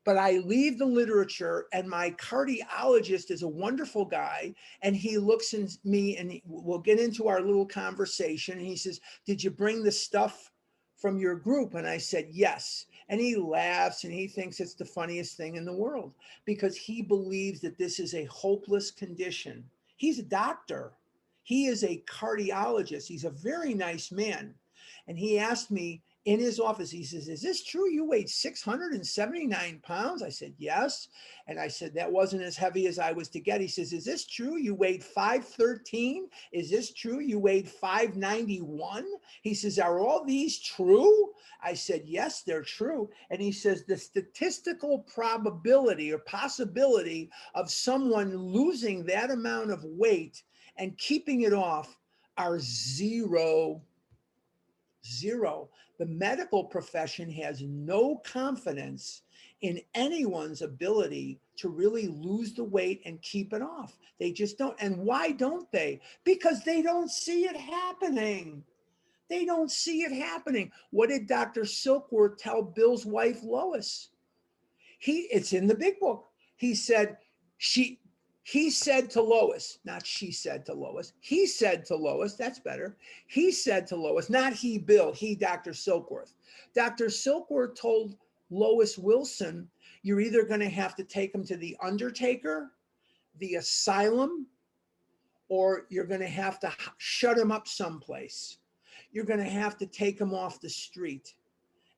[0.05, 4.55] But I leave the literature, and my cardiologist is a wonderful guy.
[4.83, 8.59] And he looks at me and we'll get into our little conversation.
[8.59, 10.51] And he says, Did you bring the stuff
[10.97, 11.75] from your group?
[11.75, 12.87] And I said, Yes.
[13.11, 17.03] And he laughs and he thinks it's the funniest thing in the world because he
[17.03, 19.65] believes that this is a hopeless condition.
[19.97, 20.93] He's a doctor,
[21.43, 24.55] he is a cardiologist, he's a very nice man.
[25.09, 26.91] And he asked me, in his office.
[26.91, 27.91] He says, Is this true?
[27.91, 30.23] You weighed 679 pounds?
[30.23, 31.09] I said, Yes.
[31.47, 33.61] And I said, That wasn't as heavy as I was to get.
[33.61, 34.59] He says, Is this true?
[34.59, 36.29] You weighed 513?
[36.53, 37.21] Is this true?
[37.21, 39.07] You weighed 591?
[39.43, 41.31] He says, Are all these true?
[41.63, 43.09] I said, Yes, they're true.
[43.31, 50.43] And he says, The statistical probability or possibility of someone losing that amount of weight
[50.77, 51.97] and keeping it off
[52.37, 53.83] are zero
[55.07, 55.69] zero.
[55.99, 59.23] The medical profession has no confidence
[59.61, 63.99] in anyone's ability to really lose the weight and keep it off.
[64.19, 64.77] They just don't.
[64.81, 66.01] And why don't they?
[66.25, 68.65] Because they don't see it happening.
[69.29, 70.73] They don't see it happening.
[70.91, 71.63] What did Dr.
[71.63, 74.09] Silkworth tell Bill's wife, Lois?
[74.99, 76.27] He, it's in the big book.
[76.57, 77.17] He said,
[77.59, 78.01] she,
[78.51, 82.97] he said to Lois, not she said to Lois, he said to Lois, that's better.
[83.29, 85.71] He said to Lois, not he, Bill, he, Dr.
[85.71, 86.35] Silkworth.
[86.75, 87.07] Dr.
[87.07, 88.17] Silkworth told
[88.51, 89.69] Lois Wilson,
[90.03, 92.73] you're either going to have to take him to the undertaker,
[93.39, 94.49] the asylum,
[95.49, 98.59] or you're going to have to shut him up someplace.
[99.13, 101.35] You're going to have to take him off the street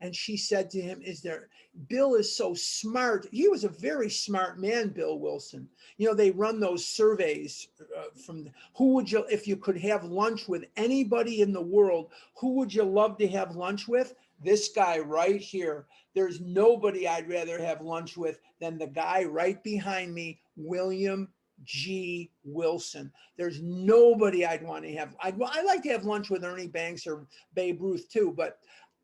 [0.02, 1.48] and she said to him, Is there,
[1.88, 3.28] Bill is so smart.
[3.30, 5.68] He was a very smart man, Bill Wilson.
[5.96, 10.04] You know, they run those surveys uh, from who would you, if you could have
[10.04, 14.14] lunch with anybody in the world, who would you love to have lunch with?
[14.44, 15.86] This guy right here.
[16.14, 21.28] There's nobody I'd rather have lunch with than the guy right behind me, William
[21.64, 22.30] G.
[22.44, 23.12] Wilson.
[23.36, 25.14] There's nobody I'd want to have.
[25.22, 28.58] I'd, I like to have lunch with Ernie Banks or Babe Ruth too, but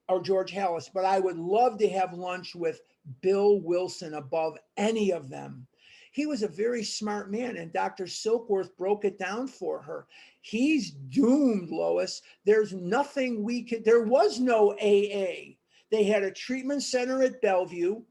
[0.09, 2.81] or George Halas, but I would love to have lunch with
[3.21, 5.67] Bill Wilson above any of them.
[6.13, 8.05] He was a very smart man, and Dr.
[8.05, 10.07] Silkworth broke it down for her.
[10.41, 12.23] He's doomed, Lois.
[12.45, 15.55] There's nothing we could, there was no AA.
[15.91, 18.03] They had a treatment center at Bellevue.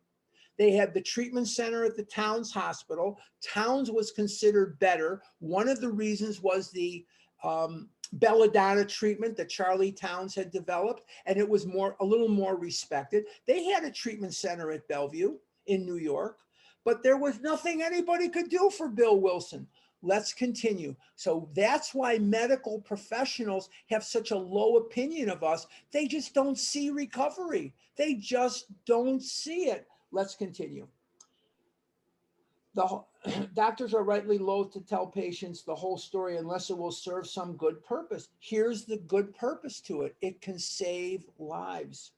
[0.57, 3.19] They had the treatment center at the Towns Hospital.
[3.43, 5.21] Towns was considered better.
[5.39, 7.05] One of the reasons was the
[7.43, 12.57] um, belladonna treatment that Charlie Towns had developed, and it was more a little more
[12.57, 13.25] respected.
[13.45, 16.39] They had a treatment center at Bellevue in New York,
[16.85, 19.67] but there was nothing anybody could do for Bill Wilson.
[20.03, 20.95] Let's continue.
[21.15, 25.65] So that's why medical professionals have such a low opinion of us.
[25.91, 27.73] They just don't see recovery.
[27.95, 29.87] They just don't see it.
[30.11, 30.87] Let's continue.
[32.75, 33.01] The
[33.53, 37.55] doctors are rightly loath to tell patients the whole story unless it will serve some
[37.57, 38.29] good purpose.
[38.39, 42.11] Here's the good purpose to it it can save lives.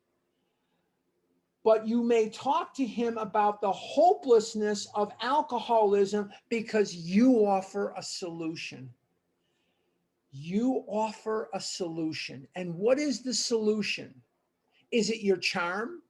[1.63, 8.01] But you may talk to him about the hopelessness of alcoholism because you offer a
[8.01, 8.89] solution.
[10.31, 12.47] You offer a solution.
[12.55, 14.13] And what is the solution?
[14.91, 16.01] Is it your charm?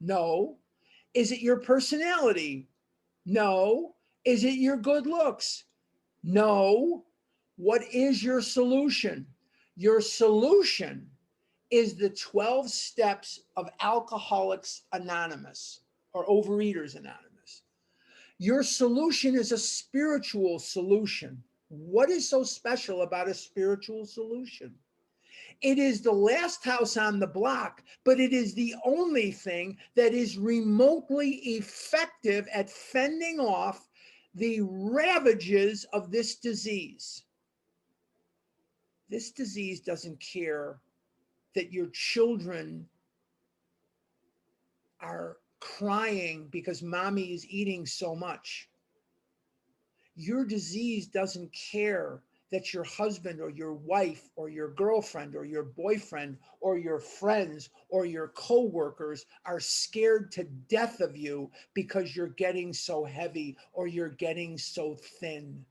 [0.00, 0.58] No.
[1.14, 2.68] Is it your personality?
[3.24, 3.94] No.
[4.24, 5.64] Is it your good looks?
[6.22, 7.04] No.
[7.56, 9.26] What is your solution?
[9.76, 11.08] Your solution
[11.70, 15.80] is the 12 steps of Alcoholics Anonymous
[16.12, 17.62] or Overeaters Anonymous.
[18.38, 21.42] Your solution is a spiritual solution.
[21.68, 24.74] What is so special about a spiritual solution?
[25.62, 30.12] It is the last house on the block, but it is the only thing that
[30.12, 33.88] is remotely effective at fending off
[34.34, 37.24] the ravages of this disease.
[39.08, 40.78] This disease doesn't care
[41.54, 42.86] that your children
[45.00, 48.68] are crying because mommy is eating so much.
[50.14, 52.20] Your disease doesn't care
[52.52, 57.70] that your husband or your wife or your girlfriend or your boyfriend or your friends
[57.88, 63.86] or your coworkers are scared to death of you because you're getting so heavy or
[63.86, 65.64] you're getting so thin.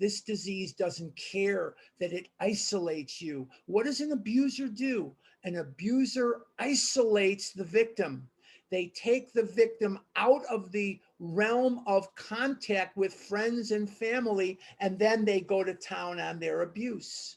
[0.00, 3.46] This disease doesn't care that it isolates you.
[3.66, 5.14] What does an abuser do?
[5.44, 8.28] An abuser isolates the victim.
[8.70, 14.98] They take the victim out of the realm of contact with friends and family, and
[14.98, 17.36] then they go to town on their abuse.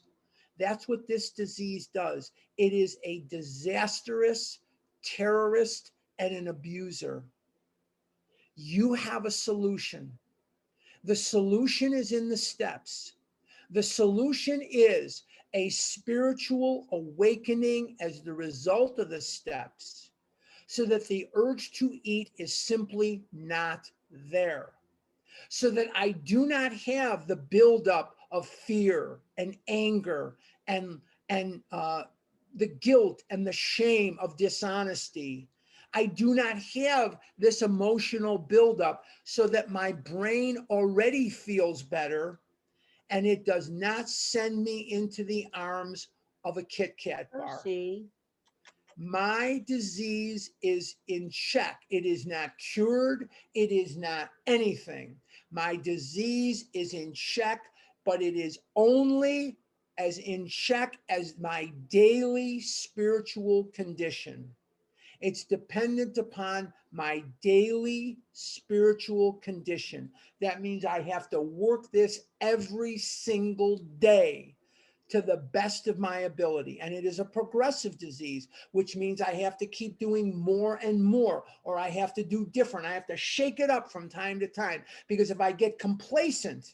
[0.58, 2.32] That's what this disease does.
[2.58, 4.60] It is a disastrous
[5.04, 7.24] terrorist and an abuser.
[8.56, 10.18] You have a solution.
[11.04, 13.14] The solution is in the steps.
[13.70, 15.24] The solution is
[15.54, 20.12] a spiritual awakening as the result of the steps,
[20.68, 24.72] so that the urge to eat is simply not there.
[25.49, 30.38] So that I do not have the buildup of fear and anger
[30.68, 32.03] and, and uh,
[32.55, 35.49] the guilt and the shame of dishonesty
[35.93, 42.39] I do not have this emotional buildup so that my brain already feels better
[43.09, 46.09] and it does not send me into the arms
[46.43, 47.57] of a Kit Kat bar.
[47.57, 48.05] Percy,
[48.98, 51.82] My disease is in check.
[51.91, 53.30] It is not cured.
[53.54, 55.18] It is not anything.
[55.52, 57.62] My disease is in check,
[58.06, 59.58] but it is only
[60.00, 64.50] as in check as my daily spiritual condition.
[65.22, 70.12] It's dependent upon my daily spiritual condition.
[70.41, 74.57] That means I have to work this every single day
[75.10, 76.80] to the best of my ability.
[76.82, 81.03] And it is a progressive disease, which means I have to keep doing more and
[81.03, 82.86] more, or I have to do different.
[82.86, 84.84] I have to shake it up from time to time.
[85.08, 86.74] Because if I get complacent,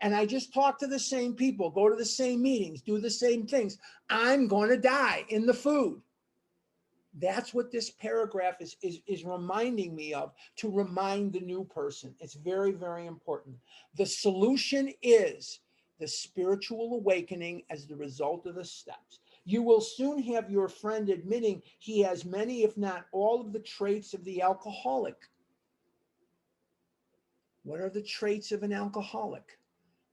[0.00, 3.10] and I just talk to the same people, go to the same meetings, do the
[3.10, 3.78] same things,
[4.08, 6.00] I'm going to die in the food.
[7.18, 12.14] That's what this paragraph is, is, is reminding me of to remind the new person.
[12.20, 13.56] It's very, very important.
[13.96, 15.60] The solution is
[16.00, 19.20] the spiritual awakening as the result of the steps.
[19.44, 23.60] You will soon have your friend admitting he has many, if not all, of the
[23.60, 25.16] traits of the alcoholic.
[27.62, 29.58] What are the traits of an alcoholic?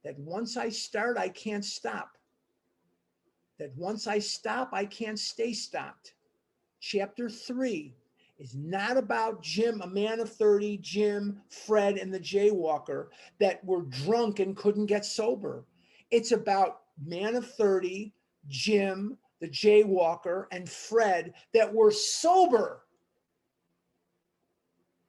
[0.04, 2.18] That once I start, I can't stop.
[3.58, 6.14] That once I stop, I can't stay stopped
[6.80, 7.94] chapter three
[8.40, 13.08] is not about Jim, a man of 30, Jim, Fred, and the jaywalker
[13.40, 15.66] that were drunk and couldn't get sober.
[16.12, 18.14] It's about man of 30,
[18.48, 22.84] Jim, the jaywalker, and Fred that were sober.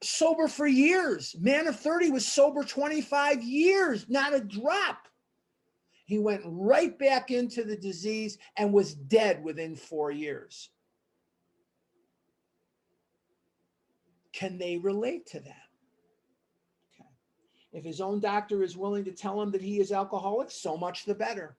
[0.02, 1.34] Sober for years.
[1.40, 5.08] Man of 30 was sober 25 years, not a drop.
[6.04, 10.70] He went right back into the disease and was dead within four years.
[14.32, 15.67] Can they relate to that?
[17.78, 21.04] If his own doctor is willing to tell him that he is alcoholic, so much
[21.04, 21.56] the better.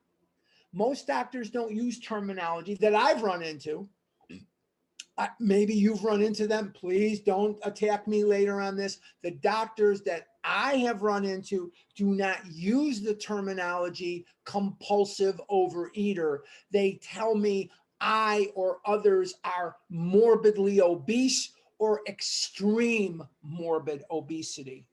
[0.74, 3.88] Most doctors don't use terminology that I've run into
[5.18, 6.72] I- maybe you've run into them.
[6.74, 9.00] Please don't attack me later on this.
[9.22, 16.40] The doctors that I have run into do not use the terminology compulsive overeater.
[16.72, 24.86] They tell me I or others are morbidly obese or extreme morbid obesity.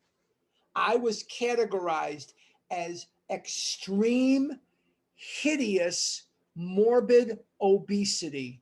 [0.76, 2.34] I was categorized
[2.70, 4.60] as extreme,
[5.14, 6.24] hideous,
[6.54, 8.60] morbid obesity.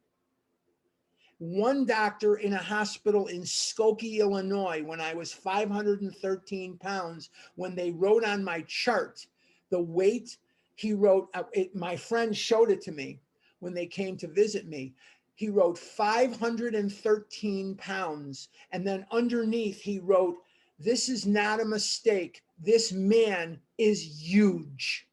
[1.38, 7.90] One doctor in a hospital in Skokie, Illinois, when I was 513 pounds, when they
[7.90, 9.26] wrote on my chart
[9.70, 10.36] the weight,
[10.76, 13.18] he wrote, uh, it, my friend showed it to me
[13.58, 14.94] when they came to visit me.
[15.34, 18.48] He wrote 513 pounds.
[18.70, 20.43] And then underneath, he wrote,
[20.78, 22.42] This is not a mistake.
[22.58, 25.06] This man is huge.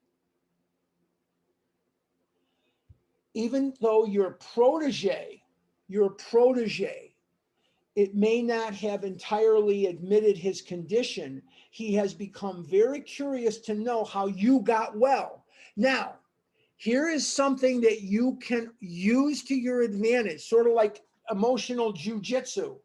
[3.33, 5.43] Even though your protege,
[5.87, 7.15] your protege,
[7.95, 11.41] it may not have entirely admitted his condition,
[11.71, 15.45] he has become very curious to know how you got well.
[15.75, 16.15] Now,
[16.77, 22.79] here is something that you can use to your advantage, sort of like emotional jujitsu.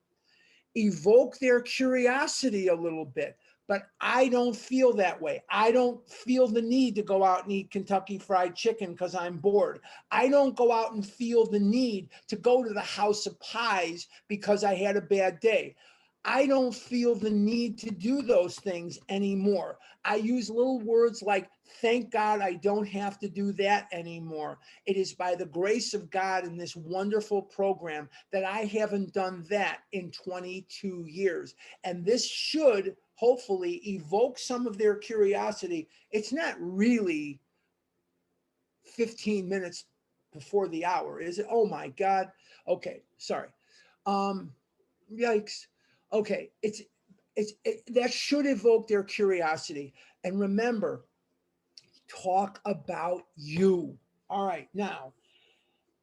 [0.76, 5.42] Evoke their curiosity a little bit, but I don't feel that way.
[5.50, 9.38] I don't feel the need to go out and eat Kentucky Fried Chicken because I'm
[9.38, 9.80] bored.
[10.10, 14.06] I don't go out and feel the need to go to the House of Pies
[14.28, 15.74] because I had a bad day.
[16.28, 19.78] I don't feel the need to do those things anymore.
[20.04, 21.48] I use little words like,
[21.80, 24.58] thank God I don't have to do that anymore.
[24.86, 29.46] It is by the grace of God in this wonderful program that I haven't done
[29.50, 31.54] that in 22 years.
[31.84, 35.88] And this should hopefully evoke some of their curiosity.
[36.10, 37.38] It's not really
[38.82, 39.84] 15 minutes
[40.32, 41.46] before the hour, is it?
[41.48, 42.32] Oh my God.
[42.66, 43.48] Okay, sorry.
[44.06, 44.50] Um,
[45.14, 45.66] yikes
[46.12, 46.82] okay it's
[47.36, 49.92] it's it, that should evoke their curiosity.
[50.24, 51.04] And remember
[52.08, 53.98] talk about you.
[54.30, 55.12] All right now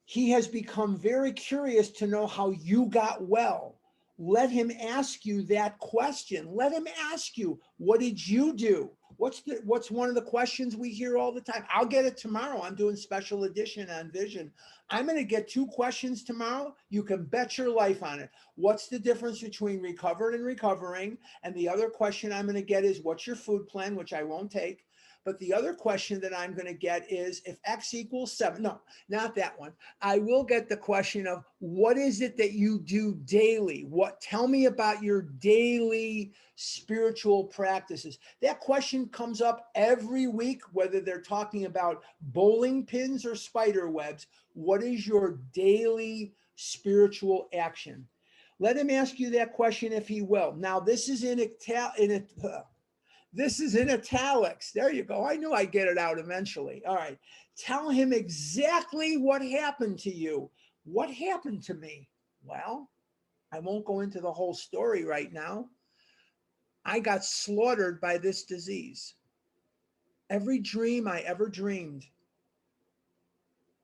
[0.05, 3.79] he has become very curious to know how you got well.
[4.19, 6.47] Let him ask you that question.
[6.53, 10.75] Let him ask you what did you do what's the what's one of the questions
[10.75, 11.65] we hear all the time?
[11.73, 12.61] I'll get it tomorrow.
[12.61, 14.51] I'm doing special edition on vision.
[14.89, 16.75] I'm going to get two questions tomorrow.
[16.89, 18.29] You can bet your life on it.
[18.55, 21.17] What's the difference between recovered and recovering?
[21.43, 24.23] And the other question i'm going to get is what's your food plan which i
[24.23, 24.85] won't take
[25.25, 28.81] but the other question that I'm going to get is if X equals seven, no,
[29.07, 29.71] not that one.
[30.01, 33.85] I will get the question of what is it that you do daily?
[33.89, 38.19] What tell me about your daily spiritual practices?
[38.41, 44.27] That question comes up every week, whether they're talking about bowling pins or spider webs.
[44.53, 48.07] What is your daily spiritual action?
[48.59, 50.53] Let him ask you that question if he will.
[50.57, 52.61] Now, this is in, Ital- in uh,
[53.33, 54.71] this is in italics.
[54.71, 55.25] There you go.
[55.25, 56.83] I knew I'd get it out eventually.
[56.87, 57.17] All right.
[57.57, 60.49] Tell him exactly what happened to you.
[60.85, 62.09] What happened to me?
[62.43, 62.89] Well,
[63.51, 65.69] I won't go into the whole story right now.
[66.85, 69.15] I got slaughtered by this disease.
[70.29, 72.05] Every dream I ever dreamed,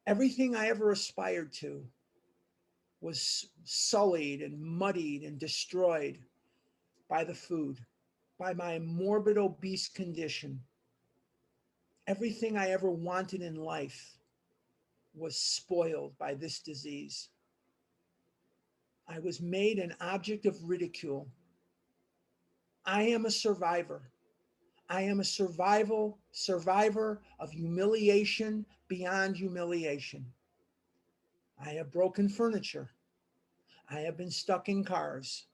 [0.06, 1.86] everything I ever aspired to
[3.02, 6.20] was sullied and muddied and destroyed
[7.08, 7.80] by the food
[8.40, 10.62] by my morbid obese condition.
[12.08, 14.18] Everything I ever wanted in life
[15.14, 17.30] was spoiled by this disease.
[19.08, 21.28] I was made an object of ridicule.
[22.86, 24.10] I am a survivor.
[24.88, 30.26] I am a survival survivor of humiliation beyond humiliation.
[31.64, 32.90] I have broken furniture.
[33.90, 35.46] I have been stuck in cars.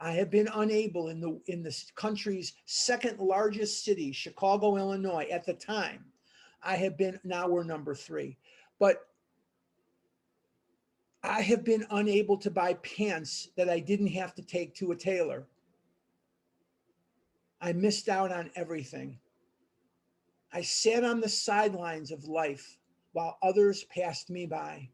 [0.00, 5.44] I have been unable in the in the country's second largest city, Chicago, Illinois, at
[5.44, 6.04] the time.
[6.62, 8.36] I have been now we're number three,
[8.78, 9.06] but
[11.22, 14.96] I have been unable to buy pants that I didn't have to take to a
[14.96, 15.46] tailor.
[17.60, 19.18] I missed out on everything.
[20.52, 22.78] I sat on the sidelines of life
[23.12, 24.90] while others passed me by.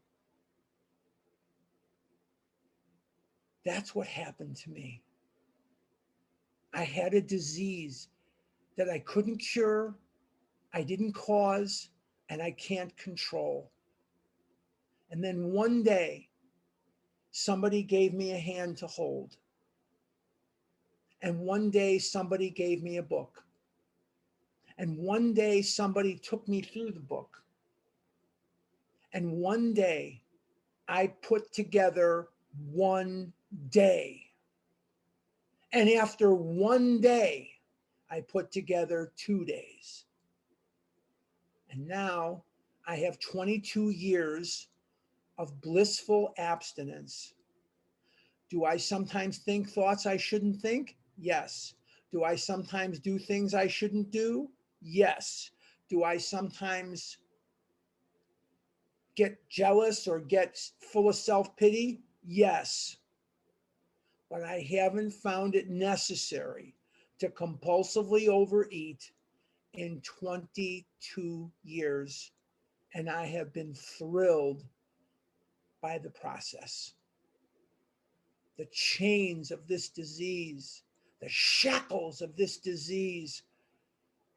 [3.65, 5.01] That's what happened to me.
[6.73, 8.07] I had a disease
[8.77, 9.95] that I couldn't cure,
[10.73, 11.89] I didn't cause,
[12.29, 13.69] and I can't control.
[15.11, 16.29] And then one day,
[17.31, 19.35] somebody gave me a hand to hold.
[21.21, 23.43] And one day, somebody gave me a book.
[24.77, 27.43] And one day, somebody took me through the book.
[29.13, 30.21] And one day,
[30.87, 32.29] I put together
[32.71, 33.33] one
[33.69, 34.21] day.
[35.73, 37.49] And after one day,
[38.09, 40.05] I put together two days.
[41.69, 42.43] And now
[42.85, 44.67] I have 22 years
[45.37, 47.33] of blissful abstinence.
[48.49, 50.97] Do I sometimes think thoughts I shouldn't think?
[51.17, 51.75] Yes.
[52.11, 54.49] Do I sometimes do things I shouldn't do?
[54.81, 55.51] Yes.
[55.89, 57.17] Do I sometimes
[59.15, 62.01] get jealous or get full of self pity?
[62.23, 62.97] Yes.
[64.29, 66.75] But I haven't found it necessary
[67.19, 69.11] to compulsively overeat
[69.73, 72.31] in 22 years.
[72.93, 74.63] And I have been thrilled
[75.81, 76.93] by the process.
[78.57, 80.83] The chains of this disease,
[81.21, 83.43] the shackles of this disease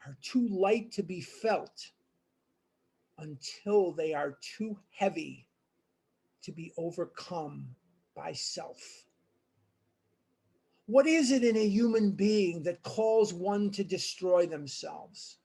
[0.07, 1.91] are too light to be felt
[3.18, 5.47] until they are too heavy
[6.45, 7.67] to be overcome
[8.15, 9.05] by self.
[10.87, 15.39] What is it in a human being that calls one to destroy themselves?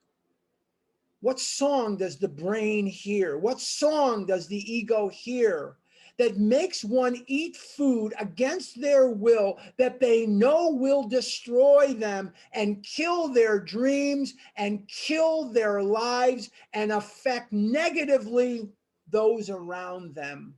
[1.21, 3.37] What song does the brain hear?
[3.37, 5.77] What song does the ego hear
[6.17, 12.83] that makes one eat food against their will that they know will destroy them and
[12.83, 18.67] kill their dreams and kill their lives and affect negatively
[19.09, 20.55] those around them?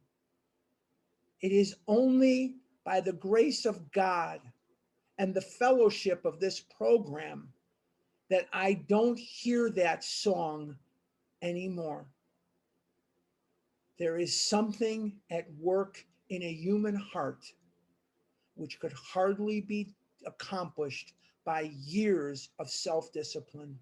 [1.42, 4.42] It is only by the grace of God
[5.18, 7.50] and the fellowship of this program
[8.30, 10.78] that I don't hear that song
[11.42, 12.06] anymore.
[14.00, 17.44] There is something at work in a human heart
[18.56, 19.94] which could hardly be
[20.26, 21.14] accomplished
[21.46, 23.78] by years of self discipline.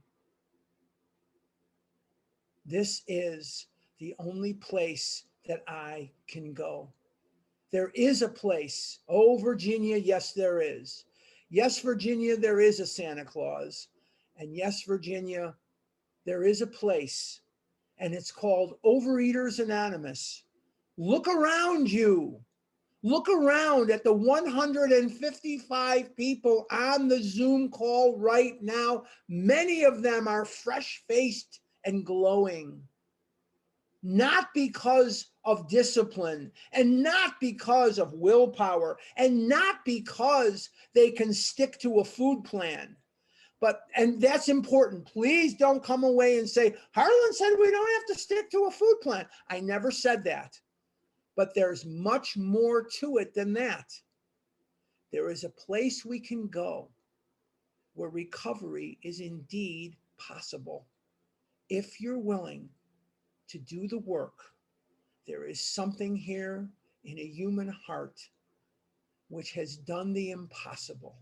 [2.66, 3.68] This is
[4.00, 6.92] the only place that I can go.
[7.72, 9.00] There is a place.
[9.08, 11.06] Oh, Virginia, yes, there is.
[11.50, 13.88] Yes, Virginia, there is a Santa Claus.
[14.38, 15.56] And yes, Virginia,
[16.26, 17.42] there is a place,
[17.98, 20.44] and it's called Overeaters Anonymous.
[20.98, 22.40] Look around you.
[23.04, 29.04] Look around at the 155 people on the Zoom call right now.
[29.30, 32.82] Many of them are fresh faced and glowing
[34.02, 41.80] not because of discipline and not because of willpower and not because they can stick
[41.80, 42.96] to a food plan.
[43.62, 45.06] But, and that's important.
[45.06, 48.72] Please don't come away and say, Harlan said we don't have to stick to a
[48.72, 49.26] food plan.
[49.50, 50.58] I never said that.
[51.36, 53.92] But there's much more to it than that.
[55.12, 56.90] There is a place we can go
[57.96, 60.86] where recovery is indeed possible
[61.70, 62.70] if you're willing
[63.50, 64.54] to do the work,
[65.28, 66.70] there is something here
[67.04, 68.20] in a human heart
[69.30, 71.16] which has done the impossible,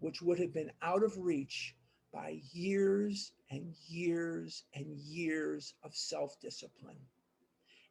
[0.00, 1.74] which would have been out of reach
[2.12, 6.98] by years and years and years of self discipline.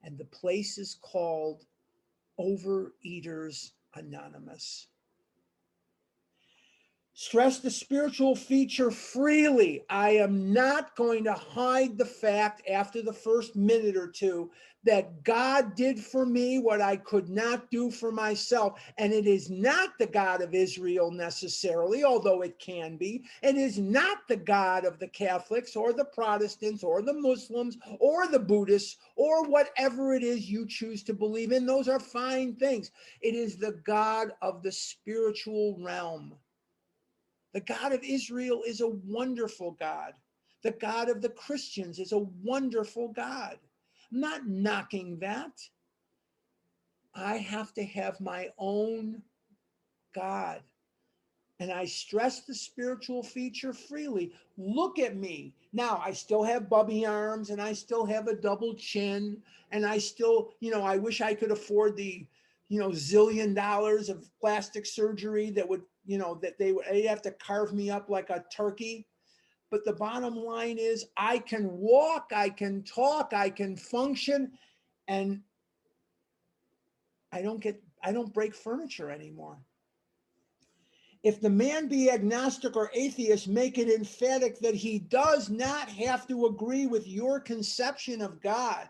[0.04, 1.66] And the place is called
[2.40, 4.88] Overeaters Anonymous.
[7.20, 9.84] Stress the spiritual feature freely.
[9.90, 14.52] I am not going to hide the fact after the first minute or two
[14.84, 18.80] that God did for me what I could not do for myself.
[19.00, 23.24] And it is not the God of Israel necessarily, although it can be.
[23.42, 28.28] It is not the God of the Catholics or the Protestants or the Muslims or
[28.28, 31.66] the Buddhists or whatever it is you choose to believe in.
[31.66, 32.92] Those are fine things.
[33.22, 36.36] It is the God of the spiritual realm.
[37.58, 40.14] The God of Israel is a wonderful God.
[40.62, 43.58] The God of the Christians is a wonderful God.
[44.12, 45.60] I'm not knocking that.
[47.16, 49.24] I have to have my own
[50.14, 50.62] God.
[51.60, 54.34] And I stress the spiritual feature freely.
[54.60, 55.56] Look at me.
[55.74, 59.42] Now, I still have bubby arms and I still have a double chin.
[59.72, 62.28] And I still, you know, I wish I could afford the,
[62.70, 67.22] you know, zillion dollars of plastic surgery that would you know, that they would have
[67.24, 69.06] to carve me up like a turkey.
[69.70, 74.54] But the bottom line is I can walk, I can talk, I can function,
[75.10, 75.42] and
[77.34, 79.58] I don't get, I don't break furniture anymore.
[81.24, 86.26] If the man be agnostic or atheist, make it emphatic that he does not have
[86.28, 88.88] to agree with your conception of God.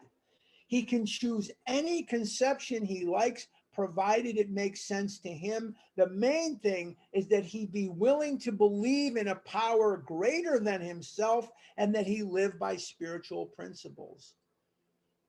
[0.67, 3.47] He can choose any conception he likes
[3.77, 5.75] provided it makes sense to him.
[5.97, 10.81] The main thing is that he be willing to believe in a power greater than
[10.81, 11.47] himself
[11.77, 14.33] and that he live by spiritual principles.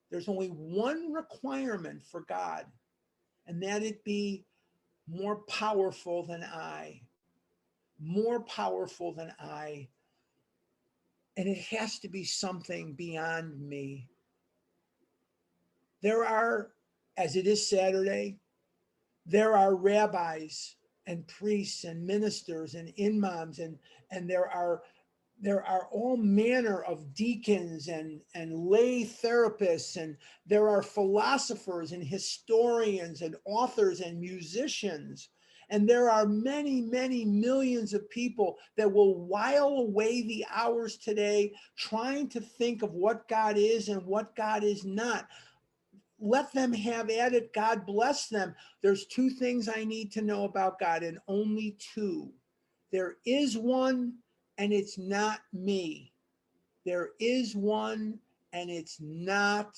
[0.09, 2.65] there's only one requirement for God,
[3.45, 4.45] and that it be
[5.07, 7.01] more powerful than I,
[7.99, 9.87] more powerful than I.
[11.37, 14.07] And it has to be something beyond me.
[16.01, 16.71] There are,
[17.19, 18.37] as it is Saturday,
[19.25, 23.77] there are rabbis and priests and ministers and imams and
[24.09, 24.81] and there are
[25.41, 32.03] there are all manner of deacons and, and lay therapists, and there are philosophers and
[32.03, 35.29] historians and authors and musicians.
[35.69, 41.53] And there are many, many millions of people that will while away the hours today
[41.77, 45.27] trying to think of what God is and what God is not.
[46.19, 47.53] Let them have at it.
[47.53, 48.53] God bless them.
[48.81, 52.31] There's two things I need to know about God, and only two.
[52.91, 54.15] There is one,
[54.57, 56.11] and it's not me.
[56.85, 58.19] There is one,
[58.51, 59.77] and it's not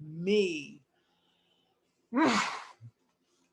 [0.00, 0.80] me.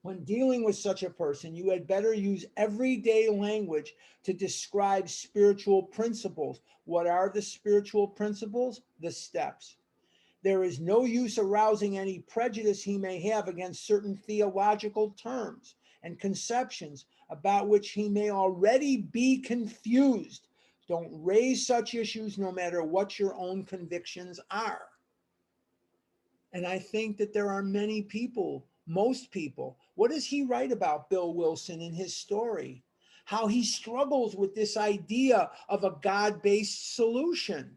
[0.01, 5.83] when dealing with such a person, you had better use everyday language to describe spiritual
[5.83, 6.61] principles.
[6.85, 8.81] What are the spiritual principles?
[9.01, 9.77] The steps.
[10.43, 16.19] There is no use arousing any prejudice he may have against certain theological terms and
[16.19, 20.47] conceptions about which he may already be confused
[20.87, 24.87] don't raise such issues no matter what your own convictions are.
[26.53, 29.77] And I think that there are many people, most people.
[29.95, 32.83] What does he write about Bill Wilson in his story?
[33.25, 37.75] How he struggles with this idea of a God based solution.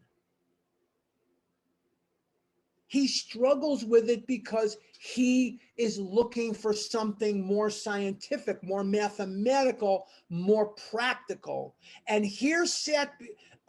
[2.91, 10.73] He struggles with it because he is looking for something more scientific, more mathematical, more
[10.91, 11.73] practical.
[12.07, 13.13] And here sat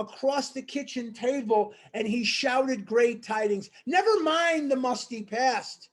[0.01, 3.71] across the kitchen table and he shouted great tidings.
[3.87, 5.91] Never mind the musty past.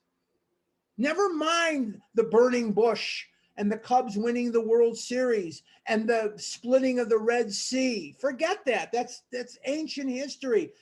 [0.98, 3.26] Never mind the burning bush
[3.56, 8.16] and the Cubs winning the World Series and the splitting of the Red Sea.
[8.18, 8.90] Forget that.
[8.90, 10.72] That's that's ancient history.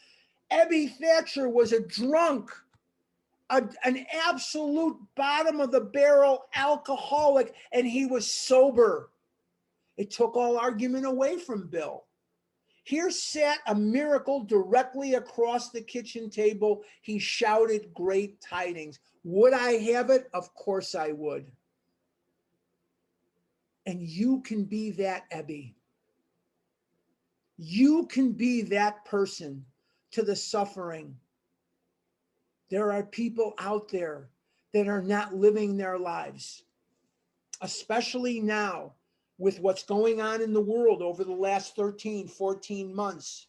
[0.52, 2.50] Ebby Thatcher was a drunk
[3.50, 9.10] a, an absolute bottom of the barrel alcoholic and he was sober.
[9.96, 12.04] It took all argument away from Bill.
[12.84, 16.82] Here sat a miracle directly across the kitchen table.
[17.02, 18.98] He shouted great tidings.
[19.24, 20.28] Would I have it?
[20.32, 21.50] Of course I would.
[23.84, 25.74] And you can be that, Ebby.
[27.58, 29.64] You can be that person
[30.12, 31.16] to the suffering
[32.70, 34.28] there are people out there
[34.74, 36.64] that are not living their lives,
[37.62, 38.92] especially now
[39.38, 43.46] with what's going on in the world over the last 13, 14 months.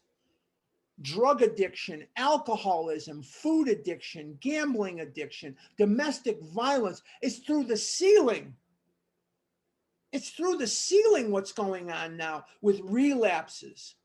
[1.02, 8.54] Drug addiction, alcoholism, food addiction, gambling addiction, domestic violence its through the ceiling.
[10.12, 13.96] It's through the ceiling what's going on now with relapses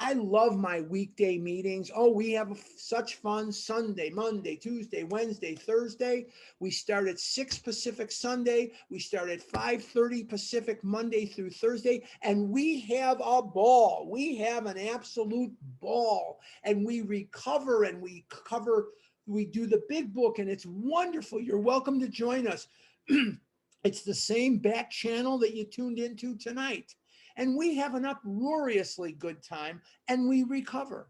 [0.00, 1.90] I love my weekday meetings.
[1.92, 6.26] Oh, we have such fun Sunday, Monday, Tuesday, Wednesday, Thursday.
[6.60, 8.72] We start at 6 Pacific Sunday.
[8.90, 14.08] We start at 5:30 Pacific Monday through Thursday and we have a ball.
[14.08, 18.92] We have an absolute ball and we recover and we cover
[19.26, 21.40] we do the big book and it's wonderful.
[21.40, 22.68] You're welcome to join us.
[23.84, 26.94] it's the same back channel that you tuned into tonight
[27.38, 31.08] and we have an uproariously good time and we recover.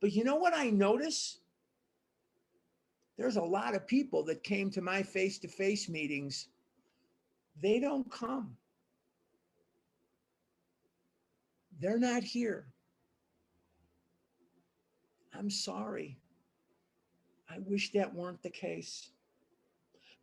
[0.00, 1.38] But you know what I notice?
[3.16, 6.48] There's a lot of people that came to my face to face meetings.
[7.60, 8.56] They don't come.
[11.80, 12.66] They're not here.
[15.34, 16.18] I'm sorry.
[17.50, 19.10] I wish that weren't the case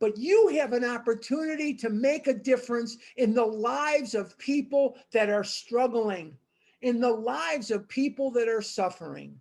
[0.00, 5.28] but you have an opportunity to make a difference in the lives of people that
[5.28, 6.36] are struggling,
[6.80, 9.38] in the lives of people that are suffering.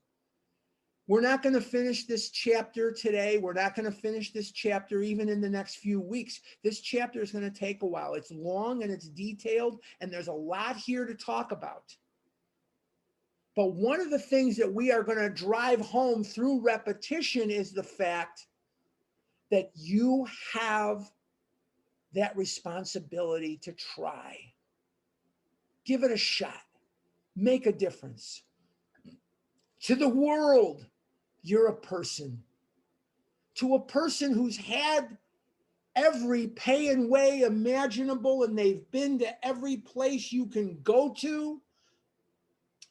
[1.08, 3.40] We're not going to finish this chapter today.
[3.40, 6.42] We're not going to finish this chapter even in the next few weeks.
[6.64, 8.14] This chapter is going to take a while.
[8.14, 11.96] It's long and it's detailed, and there's a lot here to talk about.
[13.56, 17.72] But one of the things that we are going to drive home through repetition is
[17.72, 18.46] the fact
[19.52, 21.10] that you have
[22.14, 24.38] that responsibility to try.
[25.86, 26.62] Give it a shot,
[27.36, 28.44] make a difference.
[29.84, 30.86] To the world,
[31.42, 32.44] you're a person.
[33.56, 35.18] To a person who's had
[35.96, 41.62] every pay and way imaginable and they've been to every place you can go to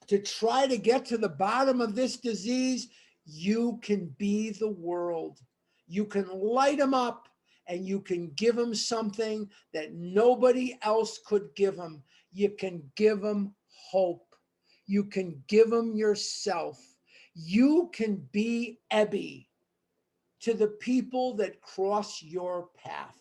[0.09, 2.89] to try to get to the bottom of this disease,
[3.25, 5.39] You can be the world.
[5.89, 7.29] You can light them up
[7.67, 12.03] and you can give them something that nobody else could give them.
[12.33, 13.55] You can give them
[13.91, 14.35] hope.
[14.87, 16.79] You can give them yourself.
[17.35, 19.47] You can be Ebby
[20.41, 23.15] to the people that cross your path.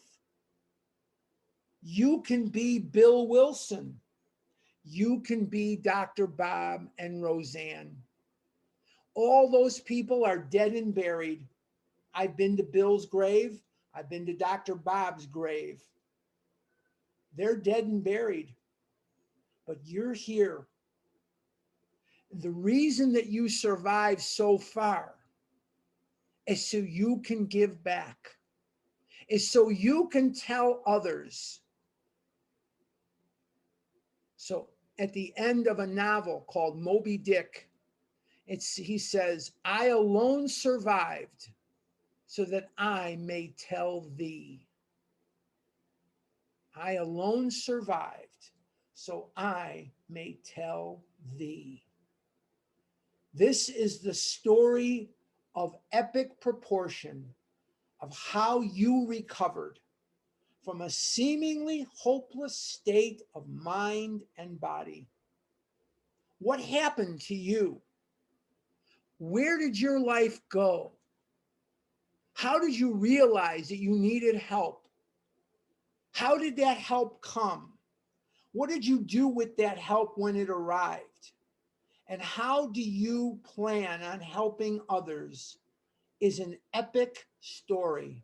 [1.82, 4.00] You can be Bill Wilson.
[4.84, 6.28] You can be Dr.
[6.28, 7.96] Bob and Roseanne.
[9.14, 11.46] All those people are dead and buried.
[12.18, 13.62] I've been to Bill's grave.
[13.94, 14.74] I've been to Dr.
[14.74, 15.80] Bob's grave.
[17.38, 18.56] They're dead and buried,
[19.68, 20.66] but you're here.
[22.32, 25.14] The reason that you survived so far
[26.48, 28.36] is so you can give back,
[29.30, 31.60] is so you can tell others.
[34.38, 37.70] So at the end of a novel called Moby Dick,
[38.48, 41.50] it's he says, I alone survived
[42.28, 44.68] so that I may tell thee.
[46.76, 48.52] I alone survived
[49.00, 51.04] so I may tell
[51.38, 51.84] thee.
[53.32, 55.12] This is the story
[55.54, 57.24] of epic proportion
[58.02, 59.78] of how you recovered
[60.66, 65.06] from a seemingly hopeless state of mind and body.
[66.40, 67.80] What happened to you?
[69.20, 70.94] Where did your life go?
[72.38, 74.88] How did you realize that you needed help?
[76.12, 77.74] How did that help come?
[78.52, 81.32] What did you do with that help when it arrived?
[82.08, 85.58] And how do you plan on helping others
[86.20, 88.24] is an epic story.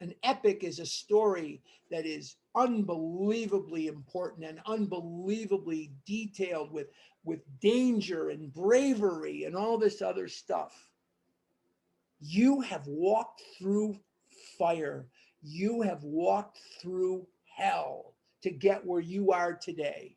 [0.00, 1.62] An epic is a story
[1.92, 6.88] that is unbelievably important and unbelievably detailed with,
[7.22, 10.87] with danger and bravery and all this other stuff.
[12.20, 13.98] You have walked through
[14.58, 15.06] fire.
[15.42, 20.16] You have walked through hell to get where you are today.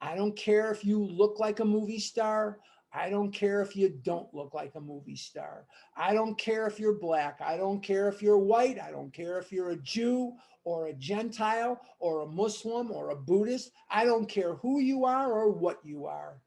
[0.00, 2.58] I don't care if you look like a movie star.
[2.92, 5.66] I don't care if you don't look like a movie star.
[5.96, 7.40] I don't care if you're black.
[7.40, 8.78] I don't care if you're white.
[8.78, 13.16] I don't care if you're a Jew or a Gentile or a Muslim or a
[13.16, 13.70] Buddhist.
[13.90, 16.41] I don't care who you are or what you are.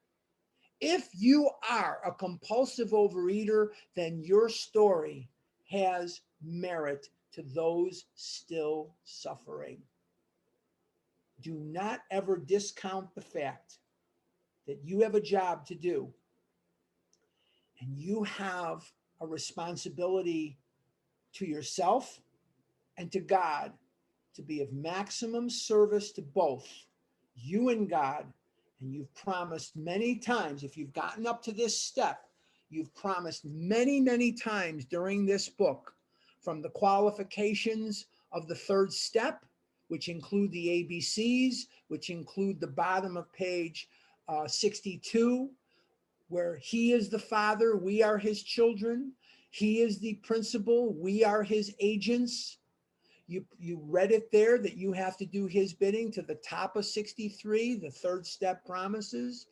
[0.87, 5.29] If you are a compulsive overeater, then your story
[5.71, 9.81] has merit to those still suffering
[11.41, 13.77] do not ever discount the fact
[14.67, 16.11] that you have a job to do
[17.79, 18.83] and you have
[19.21, 20.57] a responsibility
[21.33, 22.19] to yourself
[22.97, 23.73] and to God
[24.33, 26.67] to be of maximum service to both
[27.35, 28.25] you and God.
[28.85, 32.19] And you've promised many times, if you've gotten up to this step,
[32.69, 35.95] you've promised many, many times during this book
[36.39, 39.43] from the qualifications of the third step
[39.87, 43.89] which include the ABCs, which include the bottom of page
[44.27, 45.49] uh, 62,
[46.27, 49.13] where he is the father, we are his children.
[49.49, 52.59] He is the principal, we are his agents.
[53.27, 56.75] You, you read it there that you have to do his bidding to the top
[56.75, 59.47] of 63, the third step promises.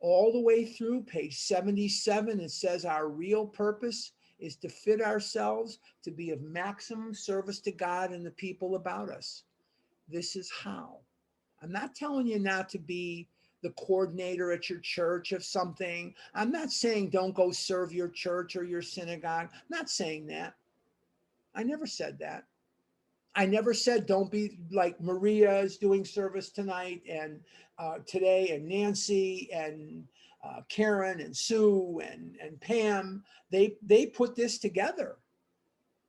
[0.00, 5.80] All the way through page 77, it says our real purpose is to fit ourselves
[6.04, 9.42] to be of maximum service to God and the people about us.
[10.08, 10.98] This is how.
[11.60, 13.26] I'm not telling you not to be
[13.62, 16.14] the coordinator at your church of something.
[16.32, 19.48] I'm not saying don't go serve your church or your synagogue.
[19.52, 20.54] I'm not saying that.
[21.54, 22.44] I never said that.
[23.38, 27.38] I never said don't be like Maria is doing service tonight and
[27.78, 30.02] uh, today and Nancy and
[30.42, 33.22] uh, Karen and Sue and, and Pam,
[33.52, 35.18] they, they put this together.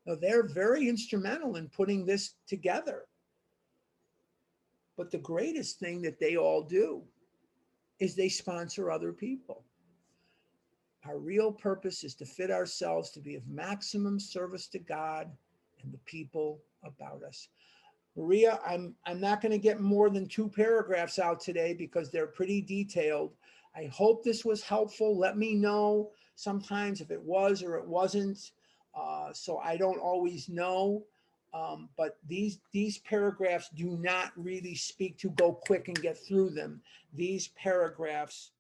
[0.08, 3.06] They're very instrumental in putting this together.
[4.98, 7.04] But the greatest thing that they all do
[8.00, 9.66] is they sponsor other people.
[11.06, 15.30] Our real purpose is to fit ourselves to be of maximum service to God
[15.84, 17.48] and the people about us.
[18.16, 22.28] Maria, I'm I'm not going to get more than two paragraphs out today because they're
[22.28, 23.32] pretty detailed.
[23.76, 25.18] I hope this was helpful.
[25.18, 28.52] Let me know sometimes if it was or it wasn't.
[28.96, 31.04] Uh, so I don't always know.
[31.54, 36.52] Um, but these these paragraphs do not really speak to go quick and get through
[36.52, 36.82] them.
[37.14, 38.52] These paragraphs